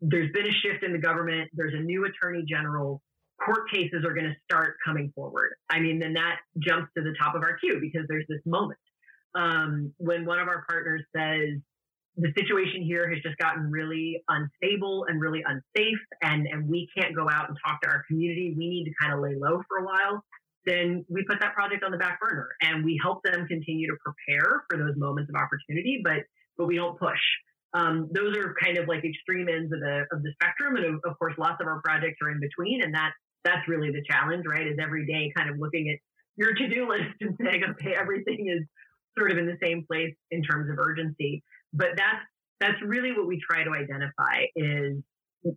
there's 0.00 0.32
been 0.32 0.46
a 0.46 0.54
shift 0.62 0.82
in 0.82 0.92
the 0.92 0.98
government, 0.98 1.50
there's 1.52 1.74
a 1.74 1.82
new 1.82 2.06
attorney 2.06 2.44
general, 2.48 3.02
court 3.44 3.70
cases 3.72 4.04
are 4.04 4.14
going 4.14 4.26
to 4.26 4.34
start 4.44 4.76
coming 4.84 5.12
forward. 5.14 5.50
I 5.70 5.80
mean, 5.80 5.98
then 5.98 6.14
that 6.14 6.38
jumps 6.58 6.90
to 6.96 7.02
the 7.02 7.14
top 7.20 7.34
of 7.34 7.42
our 7.42 7.56
queue 7.58 7.78
because 7.80 8.06
there's 8.08 8.26
this 8.28 8.40
moment. 8.46 8.78
Um, 9.34 9.92
when 9.98 10.24
one 10.24 10.38
of 10.38 10.48
our 10.48 10.64
partners 10.68 11.02
says, 11.14 11.60
the 12.16 12.28
situation 12.36 12.82
here 12.82 13.08
has 13.08 13.22
just 13.22 13.38
gotten 13.38 13.70
really 13.70 14.22
unstable 14.28 15.06
and 15.08 15.20
really 15.20 15.42
unsafe, 15.46 15.98
and, 16.20 16.46
and 16.46 16.68
we 16.68 16.88
can't 16.96 17.16
go 17.16 17.26
out 17.30 17.48
and 17.48 17.56
talk 17.66 17.80
to 17.82 17.88
our 17.88 18.04
community, 18.06 18.54
we 18.56 18.68
need 18.68 18.84
to 18.84 18.92
kind 19.00 19.14
of 19.14 19.20
lay 19.20 19.34
low 19.34 19.62
for 19.68 19.78
a 19.78 19.84
while 19.84 20.22
then 20.64 21.04
we 21.08 21.24
put 21.28 21.40
that 21.40 21.54
project 21.54 21.82
on 21.82 21.90
the 21.90 21.98
back 21.98 22.20
burner 22.20 22.48
and 22.62 22.84
we 22.84 22.98
help 23.02 23.22
them 23.24 23.46
continue 23.48 23.88
to 23.88 23.96
prepare 24.04 24.62
for 24.70 24.78
those 24.78 24.94
moments 24.96 25.28
of 25.28 25.34
opportunity, 25.34 26.00
but 26.04 26.22
but 26.56 26.66
we 26.66 26.76
don't 26.76 26.98
push. 26.98 27.20
Um, 27.74 28.08
those 28.12 28.36
are 28.36 28.54
kind 28.62 28.76
of 28.76 28.88
like 28.88 29.04
extreme 29.04 29.48
ends 29.48 29.72
of 29.72 29.80
the 29.80 30.04
of 30.12 30.22
the 30.22 30.32
spectrum, 30.34 30.76
and 30.76 30.84
of, 30.84 31.00
of 31.04 31.18
course, 31.18 31.34
lots 31.38 31.60
of 31.60 31.66
our 31.66 31.80
projects 31.80 32.18
are 32.22 32.30
in 32.30 32.40
between, 32.40 32.82
and 32.82 32.94
that 32.94 33.12
that's 33.44 33.66
really 33.66 33.90
the 33.90 34.02
challenge, 34.08 34.44
right? 34.46 34.66
Is 34.66 34.78
every 34.80 35.06
day 35.06 35.32
kind 35.36 35.48
of 35.48 35.58
looking 35.58 35.88
at 35.88 35.98
your 36.36 36.54
to 36.54 36.68
do 36.68 36.88
list 36.88 37.14
and 37.20 37.36
saying, 37.42 37.62
okay, 37.70 37.94
everything 37.98 38.48
is 38.48 38.66
sort 39.18 39.32
of 39.32 39.38
in 39.38 39.46
the 39.46 39.56
same 39.62 39.84
place 39.86 40.14
in 40.30 40.42
terms 40.42 40.70
of 40.70 40.78
urgency. 40.78 41.42
But 41.72 41.90
that's 41.96 42.24
that's 42.60 42.80
really 42.84 43.12
what 43.12 43.26
we 43.26 43.40
try 43.40 43.64
to 43.64 43.70
identify 43.70 44.46
is 44.54 44.98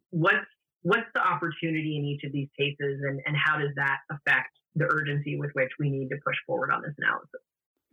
what's 0.10 0.48
what's 0.82 1.08
the 1.14 1.22
opportunity 1.22 1.98
in 1.98 2.06
each 2.06 2.24
of 2.24 2.32
these 2.32 2.50
cases, 2.58 3.02
and 3.04 3.20
and 3.26 3.36
how 3.36 3.58
does 3.58 3.72
that 3.76 4.00
affect 4.10 4.50
the 4.76 4.86
urgency 4.92 5.38
with 5.38 5.52
which 5.54 5.72
we 5.80 5.90
need 5.90 6.10
to 6.10 6.18
push 6.26 6.36
forward 6.46 6.72
on 6.72 6.82
this 6.82 6.94
analysis. 6.98 7.42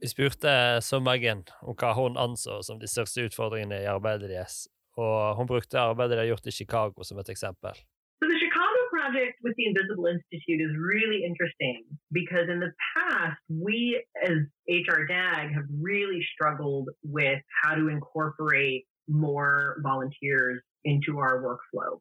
Vi 0.03 0.11
spurte 0.11 0.53
om 0.99 1.77
hva 1.79 1.91
hun 1.95 2.19
anså 2.19 2.59
som 2.67 2.81
de 2.83 2.89
største 2.91 3.27
utfordringene 3.29 3.83
i 3.85 3.91
arbeidet 3.91 4.31
deres, 4.33 4.67
og 4.99 5.37
hun 5.39 5.47
brukte 5.47 5.79
arbeidet 5.79 6.17
de 6.17 6.23
har 6.25 6.31
gjort 6.33 6.51
i 6.51 6.59
Chicago 6.59 7.07
som 7.07 7.19
et 7.23 7.31
eksempel. 7.31 7.75
So 8.19 8.27
the 8.31 8.39
Chicago 8.45 8.81
project 8.91 9.35
with 9.45 9.55
the 9.59 9.67
Invisible 9.71 10.07
Institute 10.15 10.61
is 10.67 10.75
really 10.91 11.21
interesting 11.31 11.79
because 12.11 12.47
in 12.55 12.59
the 12.59 12.73
past, 12.95 13.39
we 13.49 14.03
as 14.29 14.39
HR 14.69 15.03
DAG 15.07 15.55
have 15.59 15.69
really 15.91 16.23
struggled 16.35 16.87
with 17.03 17.41
how 17.63 17.75
to 17.75 17.89
incorporate 17.89 18.83
more 19.09 19.79
volunteers 19.83 20.59
into 20.85 21.19
our 21.19 21.35
workflow. 21.47 21.93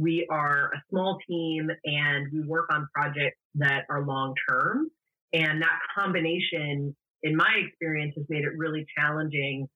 we 0.00 0.26
are 0.30 0.72
a 0.72 0.82
small 0.88 1.18
team 1.28 1.68
and 1.84 2.26
we 2.32 2.40
work 2.46 2.66
on 2.72 2.88
projects 2.94 3.36
that 3.56 3.84
are 3.90 4.02
long 4.06 4.34
term. 4.48 4.88
And 5.32 5.62
that 5.62 5.78
combination, 5.94 6.96
in 7.22 7.36
my 7.36 7.50
experience, 7.66 8.14
has 8.16 8.26
made 8.28 8.44
it 8.44 8.52
really 8.56 8.86
challenging 8.96 9.68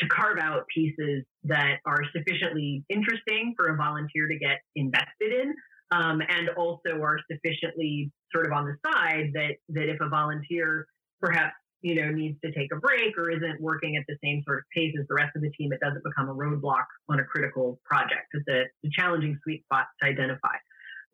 to 0.00 0.08
carve 0.08 0.38
out 0.38 0.64
pieces 0.74 1.24
that 1.44 1.78
are 1.86 2.02
sufficiently 2.14 2.84
interesting 2.90 3.54
for 3.56 3.68
a 3.68 3.76
volunteer 3.76 4.28
to 4.28 4.38
get 4.38 4.58
invested 4.74 5.32
in. 5.32 5.54
Um, 5.92 6.20
and 6.20 6.48
also 6.56 7.00
are 7.00 7.16
sufficiently 7.30 8.10
sort 8.32 8.44
of 8.44 8.52
on 8.52 8.64
the 8.64 8.74
side 8.84 9.30
that 9.34 9.54
that 9.68 9.88
if 9.88 10.00
a 10.00 10.08
volunteer 10.08 10.84
perhaps 11.20 11.54
you 11.82 11.94
know, 11.94 12.10
needs 12.10 12.36
to 12.44 12.50
take 12.50 12.72
a 12.72 12.76
break 12.80 13.16
or 13.16 13.30
isn't 13.30 13.60
working 13.60 13.96
at 13.96 14.04
the 14.08 14.16
same 14.24 14.42
sort 14.44 14.58
of 14.58 14.64
pace 14.74 14.92
as 14.98 15.06
the 15.08 15.14
rest 15.14 15.30
of 15.36 15.42
the 15.42 15.50
team, 15.50 15.72
it 15.72 15.78
doesn't 15.80 16.02
become 16.02 16.28
a 16.28 16.34
roadblock 16.34 16.84
on 17.08 17.20
a 17.20 17.24
critical 17.24 17.78
project. 17.84 18.26
It's 18.32 18.48
a, 18.48 18.62
a 18.84 18.90
challenging 18.90 19.38
sweet 19.44 19.62
spot 19.64 19.86
to 20.02 20.08
identify. 20.08 20.56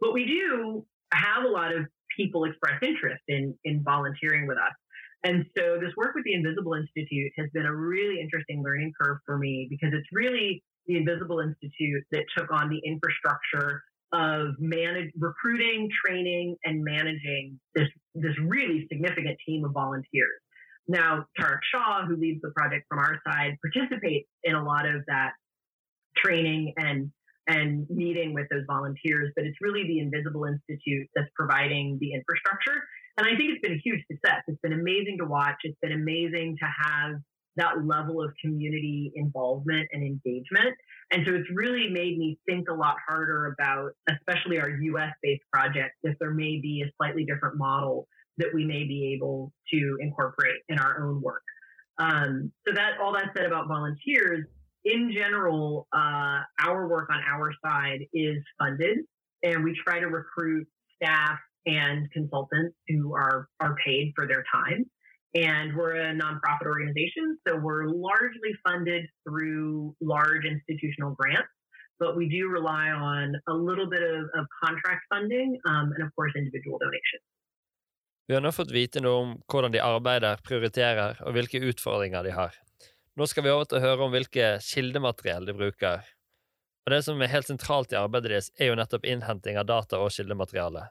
But 0.00 0.14
we 0.14 0.24
do 0.24 0.86
have 1.12 1.44
a 1.44 1.48
lot 1.48 1.74
of 1.74 1.84
people 2.16 2.44
express 2.44 2.78
interest 2.82 3.22
in 3.28 3.54
in 3.64 3.82
volunteering 3.82 4.46
with 4.46 4.56
us. 4.56 4.72
And 5.24 5.44
so 5.56 5.78
this 5.80 5.92
work 5.96 6.14
with 6.14 6.24
the 6.24 6.34
Invisible 6.34 6.74
Institute 6.74 7.32
has 7.38 7.48
been 7.54 7.66
a 7.66 7.74
really 7.74 8.20
interesting 8.20 8.62
learning 8.62 8.92
curve 9.00 9.18
for 9.24 9.38
me 9.38 9.68
because 9.70 9.90
it's 9.92 10.08
really 10.12 10.62
the 10.86 10.96
Invisible 10.96 11.38
Institute 11.38 12.02
that 12.10 12.24
took 12.36 12.50
on 12.50 12.68
the 12.68 12.80
infrastructure 12.84 13.82
of 14.12 14.54
manage 14.58 15.10
recruiting, 15.18 15.88
training, 16.04 16.56
and 16.64 16.84
managing 16.84 17.58
this 17.74 17.88
this 18.14 18.34
really 18.44 18.86
significant 18.90 19.38
team 19.46 19.64
of 19.64 19.72
volunteers. 19.72 20.40
Now, 20.88 21.24
Tarak 21.38 21.60
Shah, 21.72 22.04
who 22.06 22.16
leads 22.16 22.42
the 22.42 22.50
project 22.50 22.84
from 22.88 22.98
our 22.98 23.20
side, 23.26 23.56
participates 23.62 24.28
in 24.44 24.54
a 24.54 24.62
lot 24.62 24.86
of 24.86 25.02
that 25.06 25.32
training 26.16 26.74
and 26.76 27.10
and 27.48 27.86
meeting 27.90 28.34
with 28.34 28.46
those 28.50 28.64
volunteers, 28.68 29.32
but 29.34 29.44
it's 29.44 29.56
really 29.60 29.84
the 29.86 29.98
Invisible 29.98 30.44
Institute 30.44 31.08
that's 31.14 31.30
providing 31.34 31.98
the 32.00 32.12
infrastructure. 32.12 32.82
And 33.18 33.26
I 33.26 33.36
think 33.36 33.50
it's 33.52 33.60
been 33.60 33.72
a 33.74 33.82
huge 33.84 34.04
success. 34.10 34.42
It's 34.48 34.60
been 34.62 34.72
amazing 34.72 35.18
to 35.18 35.26
watch. 35.26 35.56
It's 35.64 35.78
been 35.82 35.92
amazing 35.92 36.56
to 36.60 36.66
have 36.66 37.20
that 37.56 37.84
level 37.84 38.22
of 38.22 38.32
community 38.42 39.12
involvement 39.14 39.86
and 39.92 40.02
engagement. 40.02 40.74
And 41.10 41.22
so 41.26 41.34
it's 41.34 41.48
really 41.54 41.88
made 41.90 42.16
me 42.16 42.38
think 42.48 42.70
a 42.70 42.74
lot 42.74 42.96
harder 43.06 43.54
about, 43.58 43.92
especially 44.08 44.58
our 44.58 44.70
US 44.70 45.12
based 45.22 45.42
projects, 45.52 45.96
if 46.02 46.18
there 46.18 46.30
may 46.30 46.60
be 46.60 46.82
a 46.86 46.90
slightly 46.96 47.24
different 47.24 47.58
model 47.58 48.08
that 48.38 48.48
we 48.54 48.64
may 48.64 48.84
be 48.84 49.12
able 49.14 49.52
to 49.72 49.98
incorporate 50.00 50.62
in 50.70 50.78
our 50.78 51.06
own 51.06 51.20
work. 51.20 51.42
Um, 51.98 52.50
so 52.66 52.72
that 52.74 52.92
all 53.02 53.12
that 53.12 53.30
said 53.36 53.44
about 53.44 53.68
volunteers, 53.68 54.46
in 54.84 55.12
general, 55.14 55.86
uh, 55.92 56.40
our 56.64 56.88
work 56.88 57.10
on 57.10 57.20
our 57.30 57.52
side 57.64 58.00
is 58.12 58.38
funded, 58.58 58.98
and 59.42 59.62
we 59.62 59.78
try 59.84 60.00
to 60.00 60.06
recruit 60.06 60.66
staff 60.96 61.38
and 61.66 62.10
consultants 62.12 62.76
who 62.88 63.14
are 63.14 63.48
are 63.60 63.76
paid 63.84 64.12
for 64.16 64.26
their 64.26 64.44
time. 64.52 64.84
And 65.34 65.74
we're 65.76 65.96
a 65.96 66.12
nonprofit 66.12 66.66
organization, 66.66 67.38
so 67.46 67.56
we're 67.56 67.86
largely 67.88 68.52
funded 68.66 69.06
through 69.24 69.94
large 70.02 70.44
institutional 70.44 71.16
grants, 71.18 71.48
but 71.98 72.18
we 72.18 72.28
do 72.28 72.48
rely 72.48 72.88
on 72.90 73.32
a 73.48 73.54
little 73.54 73.88
bit 73.88 74.02
of, 74.02 74.28
of 74.38 74.44
contract 74.62 75.02
funding 75.08 75.58
um, 75.66 75.90
and, 75.94 76.02
of 76.04 76.14
course, 76.14 76.32
individual 76.36 76.78
donations. 76.78 77.24
Vi 78.28 78.34
har 78.34 78.42
nå 78.44 78.52
fått 78.54 78.70
vite 78.70 79.00
noe 79.02 79.22
om 79.22 79.32
hvordan 79.50 79.72
de 79.74 79.80
arbeider, 79.82 80.38
prioriterer 80.46 81.18
og 81.26 81.34
hvilke 81.34 81.60
utfordringer 81.68 82.22
de 82.28 82.36
har. 82.36 82.54
Nå 83.18 83.26
skal 83.28 83.44
vi 83.44 83.50
over 83.52 83.66
til 83.68 83.80
å 83.80 83.82
høre 83.82 84.06
om 84.06 84.12
hvilke 84.14 84.54
kildemateriell 84.62 85.48
de 85.48 85.56
bruker. 85.56 86.04
Og 86.86 86.92
Det 86.94 87.02
som 87.06 87.20
er 87.20 87.32
helt 87.32 87.48
sentralt 87.50 87.92
i 87.92 87.98
arbeidet 87.98 88.30
deres, 88.30 88.50
er 88.58 88.70
jo 88.70 88.78
nettopp 88.78 89.04
innhenting 89.04 89.58
av 89.58 89.66
data 89.68 90.00
og 90.00 90.14
kildemateriale. 90.14 90.86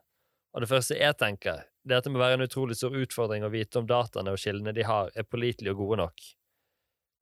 Og 0.51 0.63
det 0.63 0.69
første 0.71 0.97
jeg 0.99 1.15
tenker, 1.19 1.63
det 1.87 1.95
er 1.95 2.01
at 2.01 2.07
det 2.07 2.13
må 2.13 2.21
være 2.21 2.37
en 2.37 2.45
utrolig 2.45 2.75
stor 2.77 2.95
utfordring 2.97 3.45
å 3.47 3.51
vite 3.53 3.79
om 3.79 3.87
dataene 3.89 4.33
og 4.33 4.41
kildene 4.41 4.73
de 4.75 4.85
har, 4.85 5.11
er 5.15 5.27
pålitelige 5.27 5.73
og 5.73 5.83
gode 5.85 6.01
nok. 6.03 6.25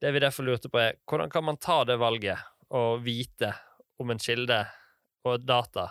Det 0.01 0.11
vi 0.15 0.21
derfor 0.23 0.47
lurte 0.47 0.71
på, 0.71 0.79
er 0.81 0.97
hvordan 1.09 1.31
kan 1.31 1.45
man 1.45 1.59
ta 1.61 1.83
det 1.85 1.99
valget 1.99 2.39
og 2.75 3.03
vite 3.05 3.51
om 3.99 4.13
en 4.13 4.21
kilde 4.21 4.63
og 5.27 5.43
data 5.43 5.89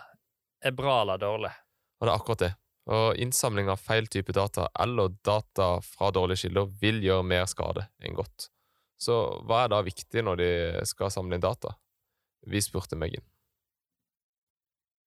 er 0.65 0.75
bra 0.75 1.01
eller 1.03 1.21
dårlig? 1.21 1.51
Og 1.99 2.07
det 2.07 2.11
er 2.11 2.17
akkurat 2.17 2.43
det. 2.43 2.53
Og 2.89 3.19
innsamling 3.21 3.69
av 3.69 3.81
feil 3.81 4.07
type 4.09 4.33
data 4.33 4.65
eller 4.81 5.13
data 5.25 5.75
fra 5.85 6.09
dårlige 6.13 6.47
kilder 6.47 6.71
vil 6.81 7.03
gjøre 7.05 7.27
mer 7.27 7.45
skade 7.49 7.85
enn 8.01 8.17
godt. 8.17 8.49
Så 8.99 9.15
hva 9.47 9.63
er 9.63 9.71
da 9.71 9.83
viktig 9.85 10.23
når 10.25 10.41
de 10.41 10.49
skal 10.89 11.13
samle 11.13 11.37
inn 11.37 11.45
data? 11.45 11.75
Vi 12.49 12.61
spurte 12.63 12.97
Megan. 12.99 13.23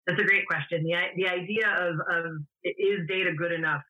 That's 0.06 0.20
a 0.20 0.24
great 0.24 0.46
question. 0.48 0.82
The, 0.82 0.94
the 1.16 1.28
idea 1.28 1.68
of, 1.78 1.94
of 2.10 2.32
is 2.64 3.06
data 3.08 3.32
good 3.38 3.52
enough 3.52 3.82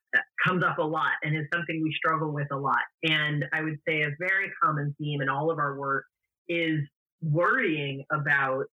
comes 0.45 0.63
up 0.63 0.77
a 0.77 0.83
lot 0.83 1.13
and 1.23 1.35
is 1.35 1.45
something 1.51 1.81
we 1.81 1.91
struggle 1.97 2.31
with 2.31 2.47
a 2.51 2.57
lot. 2.57 2.83
And 3.03 3.45
I 3.51 3.61
would 3.61 3.79
say 3.87 4.01
a 4.01 4.09
very 4.19 4.51
common 4.61 4.95
theme 4.99 5.21
in 5.21 5.29
all 5.29 5.49
of 5.49 5.57
our 5.57 5.77
work 5.77 6.05
is 6.47 6.81
worrying 7.21 8.03
about 8.11 8.65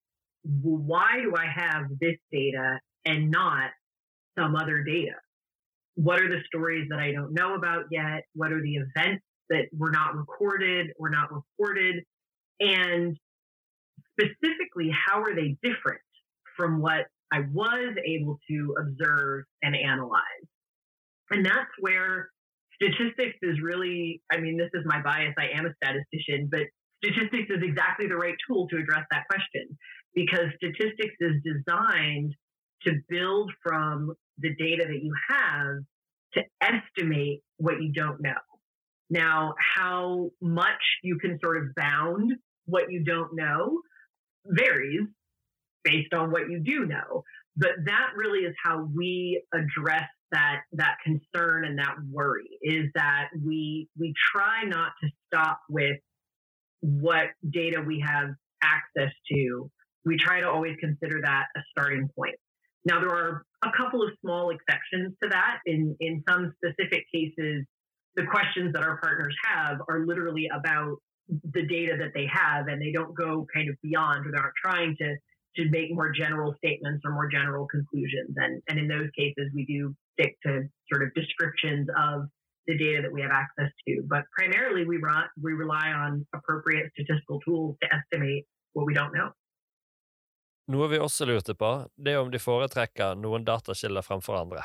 why 0.42 1.20
do 1.22 1.34
I 1.36 1.46
have 1.46 1.84
this 1.98 2.16
data 2.30 2.78
and 3.06 3.30
not 3.30 3.70
some 4.38 4.54
other 4.54 4.82
data? 4.82 5.14
What 5.94 6.20
are 6.20 6.28
the 6.28 6.40
stories 6.46 6.88
that 6.90 6.98
I 6.98 7.12
don't 7.12 7.32
know 7.32 7.54
about 7.54 7.84
yet? 7.90 8.24
What 8.34 8.52
are 8.52 8.60
the 8.60 8.76
events 8.76 9.24
that 9.48 9.66
were 9.72 9.90
not 9.90 10.14
recorded 10.14 10.88
or 10.98 11.08
not 11.08 11.30
reported? 11.32 12.04
And 12.60 13.16
specifically, 14.12 14.90
how 14.90 15.22
are 15.22 15.34
they 15.34 15.56
different 15.62 16.00
from 16.56 16.80
what 16.80 17.06
I 17.32 17.40
was 17.52 17.94
able 18.06 18.38
to 18.50 18.74
observe 18.80 19.44
and 19.62 19.76
analyze. 19.76 20.46
And 21.30 21.46
that's 21.46 21.70
where 21.78 22.28
statistics 22.74 23.38
is 23.42 23.60
really, 23.62 24.20
I 24.32 24.38
mean, 24.38 24.56
this 24.56 24.70
is 24.74 24.84
my 24.84 25.00
bias. 25.02 25.34
I 25.38 25.56
am 25.56 25.66
a 25.66 25.74
statistician, 25.82 26.48
but 26.50 26.62
statistics 27.04 27.50
is 27.50 27.62
exactly 27.62 28.06
the 28.08 28.16
right 28.16 28.34
tool 28.48 28.66
to 28.68 28.76
address 28.76 29.04
that 29.10 29.24
question 29.28 29.78
because 30.14 30.46
statistics 30.56 31.14
is 31.20 31.34
designed 31.44 32.34
to 32.82 32.92
build 33.08 33.52
from 33.62 34.14
the 34.38 34.54
data 34.56 34.84
that 34.86 35.02
you 35.02 35.12
have 35.28 35.76
to 36.34 36.42
estimate 36.60 37.42
what 37.58 37.80
you 37.80 37.92
don't 37.92 38.20
know. 38.20 38.32
Now, 39.10 39.54
how 39.76 40.30
much 40.40 40.80
you 41.02 41.18
can 41.18 41.38
sort 41.42 41.58
of 41.58 41.74
bound 41.74 42.32
what 42.66 42.90
you 42.90 43.04
don't 43.04 43.34
know 43.34 43.80
varies 44.46 45.06
based 45.84 46.12
on 46.14 46.30
what 46.30 46.50
you 46.50 46.60
do 46.60 46.86
know. 46.86 47.24
But 47.56 47.70
that 47.86 48.10
really 48.16 48.40
is 48.40 48.54
how 48.62 48.88
we 48.94 49.42
address 49.52 50.08
that 50.32 50.60
that 50.72 50.96
concern 51.04 51.64
and 51.64 51.78
that 51.78 51.96
worry 52.10 52.58
is 52.62 52.86
that 52.94 53.28
we 53.44 53.88
we 53.98 54.14
try 54.32 54.62
not 54.64 54.92
to 55.02 55.08
stop 55.26 55.60
with 55.68 55.96
what 56.80 57.26
data 57.48 57.82
we 57.84 58.04
have 58.06 58.28
access 58.62 59.12
to. 59.32 59.70
We 60.04 60.16
try 60.16 60.40
to 60.40 60.48
always 60.48 60.76
consider 60.80 61.20
that 61.24 61.46
a 61.56 61.60
starting 61.70 62.08
point. 62.16 62.36
Now 62.84 63.00
there 63.00 63.10
are 63.10 63.44
a 63.62 63.70
couple 63.76 64.02
of 64.02 64.10
small 64.20 64.50
exceptions 64.50 65.14
to 65.22 65.28
that. 65.30 65.58
In 65.66 65.96
in 66.00 66.22
some 66.28 66.54
specific 66.56 67.04
cases, 67.12 67.66
the 68.16 68.26
questions 68.26 68.72
that 68.74 68.82
our 68.82 68.98
partners 68.98 69.34
have 69.44 69.78
are 69.88 70.06
literally 70.06 70.48
about 70.54 70.96
the 71.52 71.66
data 71.66 71.96
that 71.98 72.10
they 72.14 72.26
have 72.32 72.66
and 72.66 72.80
they 72.80 72.92
don't 72.92 73.14
go 73.16 73.46
kind 73.54 73.68
of 73.68 73.76
beyond 73.82 74.26
or 74.26 74.32
they're 74.32 74.42
not 74.42 74.52
trying 74.62 74.96
to 75.00 75.16
to 75.56 75.68
make 75.70 75.92
more 75.92 76.12
general 76.12 76.54
statements 76.58 77.02
or 77.04 77.12
more 77.12 77.28
general 77.28 77.66
conclusions. 77.66 78.32
And, 78.36 78.62
and 78.68 78.78
in 78.78 78.88
those 78.88 79.08
cases, 79.18 79.50
we 79.54 79.64
do 79.66 79.94
stick 80.14 80.36
to 80.46 80.62
sort 80.92 81.02
of 81.02 81.14
descriptions 81.14 81.88
of 81.98 82.28
the 82.66 82.76
data 82.78 83.02
that 83.02 83.12
we 83.12 83.20
have 83.20 83.30
access 83.32 83.72
to. 83.86 84.02
But 84.06 84.24
primarily, 84.36 84.86
we, 84.86 84.98
run, 84.98 85.24
we 85.42 85.52
rely 85.52 85.90
on 85.90 86.26
appropriate 86.34 86.90
statistical 86.94 87.40
tools 87.40 87.76
to 87.82 87.88
estimate 87.94 88.46
what 88.74 88.86
we 88.86 88.94
don't 88.94 89.12
know. 89.12 89.30
Noe 90.70 90.86
vi 90.86 90.98
også 91.02 91.26
lurte 91.26 91.54
på, 91.58 91.70
det 91.98 92.12
er 92.14 92.20
om 92.22 92.28
de 92.30 92.38
foretrekker 92.38 93.16
noen 93.18 93.42
datakilder 93.42 94.04
framfor 94.06 94.36
andre. 94.38 94.62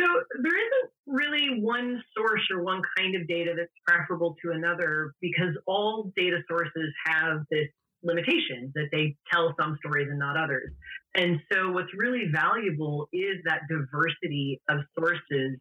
So 0.00 0.06
there 0.40 0.56
isn't 0.56 0.88
really 1.06 1.60
one 1.60 2.02
source 2.16 2.44
or 2.52 2.62
one 2.62 2.80
kind 2.96 3.14
of 3.16 3.28
data 3.28 3.52
that's 3.56 3.76
preferable 3.86 4.36
to 4.42 4.52
another 4.52 5.12
because 5.20 5.52
all 5.66 6.10
data 6.16 6.40
sources 6.48 6.88
have 7.04 7.44
this 7.50 7.68
limitations 8.06 8.72
that 8.74 8.88
they 8.92 9.16
tell 9.32 9.54
some 9.60 9.76
stories 9.84 10.08
and 10.08 10.18
not 10.18 10.36
others. 10.36 10.72
And 11.14 11.40
so 11.52 11.72
what's 11.72 11.90
really 11.96 12.30
valuable 12.32 13.08
is 13.12 13.36
that 13.44 13.62
diversity 13.68 14.60
of 14.68 14.78
sources 14.98 15.58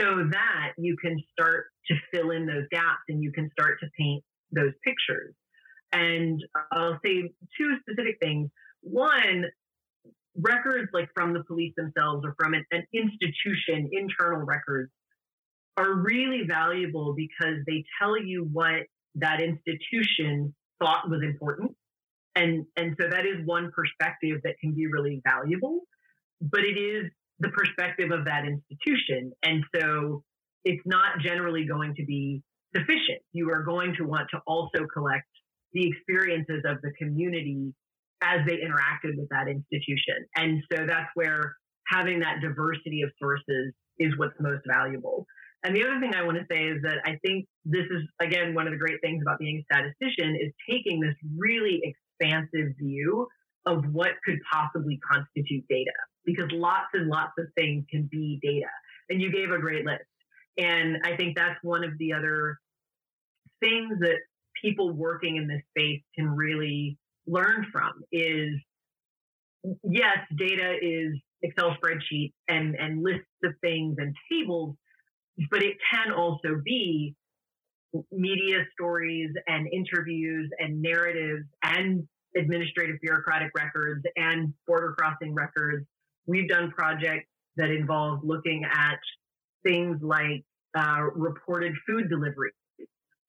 so 0.00 0.28
that 0.30 0.72
you 0.76 0.96
can 1.02 1.16
start 1.32 1.66
to 1.86 1.94
fill 2.12 2.30
in 2.30 2.46
those 2.46 2.64
gaps 2.70 3.02
and 3.08 3.22
you 3.22 3.32
can 3.32 3.50
start 3.58 3.78
to 3.80 3.86
paint 3.98 4.22
those 4.52 4.72
pictures. 4.84 5.34
And 5.92 6.40
I'll 6.70 6.98
say 7.04 7.32
two 7.58 7.76
specific 7.80 8.18
things. 8.20 8.50
One, 8.82 9.46
records 10.36 10.88
like 10.92 11.08
from 11.14 11.32
the 11.32 11.42
police 11.44 11.72
themselves 11.76 12.24
or 12.24 12.34
from 12.38 12.54
an, 12.54 12.64
an 12.70 12.84
institution, 12.92 13.90
internal 13.92 14.44
records, 14.44 14.90
are 15.76 15.94
really 15.94 16.42
valuable 16.46 17.14
because 17.14 17.56
they 17.66 17.84
tell 18.00 18.20
you 18.20 18.48
what 18.52 18.82
that 19.14 19.40
institution 19.40 20.54
thought 20.80 21.08
was 21.08 21.20
important. 21.22 21.72
And, 22.34 22.66
and 22.76 22.94
so 23.00 23.08
that 23.08 23.26
is 23.26 23.44
one 23.44 23.70
perspective 23.74 24.40
that 24.44 24.54
can 24.60 24.74
be 24.74 24.86
really 24.86 25.20
valuable, 25.26 25.80
but 26.40 26.60
it 26.60 26.78
is 26.78 27.10
the 27.40 27.48
perspective 27.48 28.10
of 28.10 28.24
that 28.26 28.44
institution. 28.44 29.32
And 29.42 29.64
so 29.74 30.22
it's 30.64 30.82
not 30.86 31.18
generally 31.20 31.66
going 31.66 31.94
to 31.96 32.04
be 32.04 32.42
sufficient. 32.74 33.22
You 33.32 33.50
are 33.50 33.62
going 33.62 33.94
to 33.98 34.04
want 34.04 34.28
to 34.30 34.40
also 34.46 34.86
collect 34.92 35.26
the 35.72 35.88
experiences 35.88 36.62
of 36.64 36.78
the 36.82 36.92
community 36.98 37.74
as 38.22 38.40
they 38.46 38.56
interacted 38.56 39.16
with 39.16 39.28
that 39.30 39.48
institution. 39.48 40.26
And 40.36 40.62
so 40.72 40.86
that's 40.86 41.10
where 41.14 41.56
having 41.86 42.20
that 42.20 42.40
diversity 42.40 43.02
of 43.02 43.10
sources 43.20 43.72
is 43.98 44.12
what's 44.16 44.34
most 44.40 44.62
valuable. 44.66 45.26
And 45.64 45.74
the 45.74 45.82
other 45.82 45.98
thing 46.00 46.14
I 46.14 46.24
want 46.24 46.38
to 46.38 46.46
say 46.50 46.64
is 46.64 46.82
that 46.82 46.98
I 47.04 47.18
think 47.24 47.46
this 47.64 47.84
is, 47.90 48.02
again, 48.20 48.54
one 48.54 48.66
of 48.66 48.72
the 48.72 48.78
great 48.78 49.00
things 49.02 49.22
about 49.22 49.38
being 49.38 49.58
a 49.58 49.74
statistician 49.74 50.36
is 50.36 50.52
taking 50.70 51.00
this 51.00 51.14
really 51.36 51.82
expansive 51.82 52.76
view 52.78 53.26
of 53.66 53.84
what 53.92 54.12
could 54.24 54.38
possibly 54.50 54.98
constitute 55.10 55.64
data, 55.68 55.90
because 56.24 56.46
lots 56.52 56.88
and 56.94 57.08
lots 57.08 57.32
of 57.38 57.46
things 57.56 57.84
can 57.90 58.08
be 58.10 58.38
data. 58.42 58.70
And 59.10 59.20
you 59.20 59.32
gave 59.32 59.50
a 59.50 59.58
great 59.58 59.84
list. 59.84 60.04
And 60.58 60.98
I 61.04 61.16
think 61.16 61.36
that's 61.36 61.58
one 61.62 61.84
of 61.84 61.90
the 61.98 62.12
other 62.12 62.58
things 63.60 63.98
that 64.00 64.18
people 64.62 64.92
working 64.92 65.36
in 65.36 65.48
this 65.48 65.62
space 65.70 66.02
can 66.14 66.28
really 66.28 66.98
learn 67.26 67.66
from 67.72 67.92
is 68.12 68.54
yes, 69.84 70.18
data 70.36 70.76
is 70.80 71.14
Excel 71.42 71.76
spreadsheets 71.76 72.32
and, 72.48 72.74
and 72.74 73.02
lists 73.02 73.26
of 73.44 73.52
things 73.60 73.96
and 73.98 74.14
tables, 74.30 74.76
but 75.50 75.62
it 75.62 75.76
can 75.92 76.12
also 76.12 76.60
be 76.64 77.14
media 78.12 78.64
stories 78.72 79.30
and 79.46 79.68
interviews 79.72 80.50
and 80.58 80.80
narratives 80.82 81.44
and 81.62 82.06
administrative 82.36 82.96
bureaucratic 83.00 83.50
records 83.56 84.04
and 84.16 84.52
border 84.66 84.94
crossing 84.98 85.34
records. 85.34 85.86
We've 86.26 86.48
done 86.48 86.70
projects 86.70 87.28
that 87.56 87.70
involve 87.70 88.20
looking 88.22 88.64
at 88.64 88.98
things 89.64 89.98
like 90.02 90.44
uh, 90.76 91.02
reported 91.14 91.72
food 91.86 92.08
delivery 92.10 92.52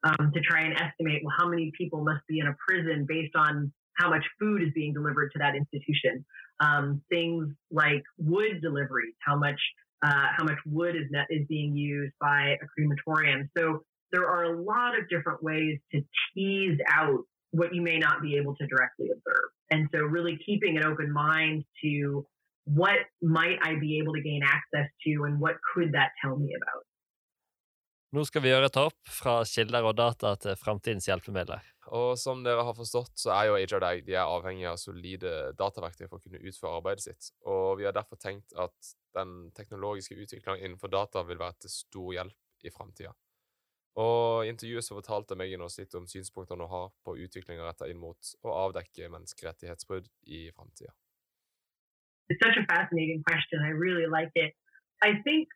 um, 0.03 0.31
to 0.33 0.39
try 0.41 0.61
and 0.61 0.73
estimate 0.73 1.21
well, 1.23 1.33
how 1.37 1.47
many 1.47 1.71
people 1.77 2.03
must 2.03 2.25
be 2.27 2.39
in 2.39 2.47
a 2.47 2.55
prison 2.67 3.05
based 3.07 3.35
on 3.35 3.71
how 3.93 4.09
much 4.09 4.23
food 4.39 4.61
is 4.61 4.69
being 4.73 4.93
delivered 4.93 5.29
to 5.33 5.39
that 5.39 5.55
institution. 5.55 6.25
Um, 6.61 7.01
things 7.09 7.47
like 7.71 8.03
wood 8.17 8.61
deliveries, 8.61 9.13
how 9.25 9.37
much 9.37 9.59
uh, 10.03 10.27
how 10.37 10.43
much 10.43 10.57
wood 10.65 10.95
is 10.95 11.03
net, 11.11 11.27
is 11.29 11.45
being 11.47 11.75
used 11.75 12.13
by 12.21 12.55
a 12.61 12.67
crematorium. 12.73 13.49
So 13.57 13.83
there 14.11 14.27
are 14.27 14.43
a 14.45 14.61
lot 14.61 14.97
of 14.97 15.09
different 15.09 15.43
ways 15.43 15.77
to 15.91 16.01
tease 16.33 16.77
out 16.91 17.19
what 17.51 17.73
you 17.73 17.81
may 17.81 17.97
not 17.97 18.21
be 18.21 18.37
able 18.37 18.55
to 18.55 18.67
directly 18.67 19.07
observe. 19.07 19.49
And 19.71 19.87
so 19.93 20.01
really 20.01 20.39
keeping 20.45 20.77
an 20.77 20.83
open 20.83 21.11
mind 21.11 21.63
to 21.83 22.25
what 22.65 22.97
might 23.21 23.57
I 23.63 23.75
be 23.79 23.99
able 23.99 24.13
to 24.13 24.21
gain 24.21 24.41
access 24.43 24.89
to 25.05 25.23
and 25.23 25.39
what 25.39 25.55
could 25.73 25.93
that 25.93 26.11
tell 26.23 26.37
me 26.37 26.55
about. 26.55 26.83
Nå 28.09 28.23
skal 28.25 28.41
vi 28.41 28.49
gjøre 28.49 28.65
et 28.71 28.77
hopp 28.79 29.09
fra 29.13 29.35
kilder 29.45 29.85
og 29.85 29.93
data 29.99 30.31
til 30.41 30.55
framtidens 30.57 31.05
hjelpemidler. 31.05 31.61
Og 31.93 32.15
som 32.17 32.41
dere 32.45 32.63
har 32.65 32.73
forstått, 32.77 33.13
så 33.21 33.35
er 33.35 33.49
jo 33.49 33.57
HRDAG 33.59 34.01
de 34.07 34.15
er 34.15 34.25
avhengig 34.25 34.65
av 34.69 34.79
solide 34.81 35.33
dataverktøy 35.57 36.07
for 36.07 36.17
å 36.17 36.23
kunne 36.23 36.41
utføre 36.41 36.79
arbeidet 36.79 37.05
sitt. 37.05 37.29
Og 37.45 37.77
vi 37.77 37.85
har 37.85 37.93
derfor 37.93 38.17
tenkt 38.17 38.55
at 38.57 38.93
den 39.17 39.51
teknologiske 39.57 40.17
utviklingen 40.17 40.63
innenfor 40.63 40.89
data 40.93 41.21
vil 41.25 41.37
være 41.41 41.65
til 41.65 41.73
stor 41.73 42.15
hjelp 42.17 42.65
i 42.65 42.73
framtida. 42.73 43.13
Og 44.01 44.45
I 44.45 44.49
intervjuet 44.55 44.85
så 44.85 44.97
fortalte 44.97 45.37
Megan 45.37 45.65
oss 45.65 45.77
litt 45.77 45.93
om 45.97 46.09
synspunktene 46.09 46.65
hun 46.65 46.73
har 46.73 46.89
på 47.05 47.17
utviklinga 47.27 47.65
retta 47.67 47.89
inn 47.89 48.01
mot 48.01 48.33
å 48.41 48.57
avdekke 48.65 49.09
menneskerettighetsbrudd 49.13 50.09
i 50.33 50.47
framtida. 50.55 50.95
It's 52.29 52.41
such 52.41 52.57
a 52.57 52.65
fascinating 52.69 53.21
question. 53.25 53.61
I 53.65 53.73
really 53.73 54.09
like 54.09 54.33
it. 54.33 54.53
I 55.01 55.21
think 55.25 55.49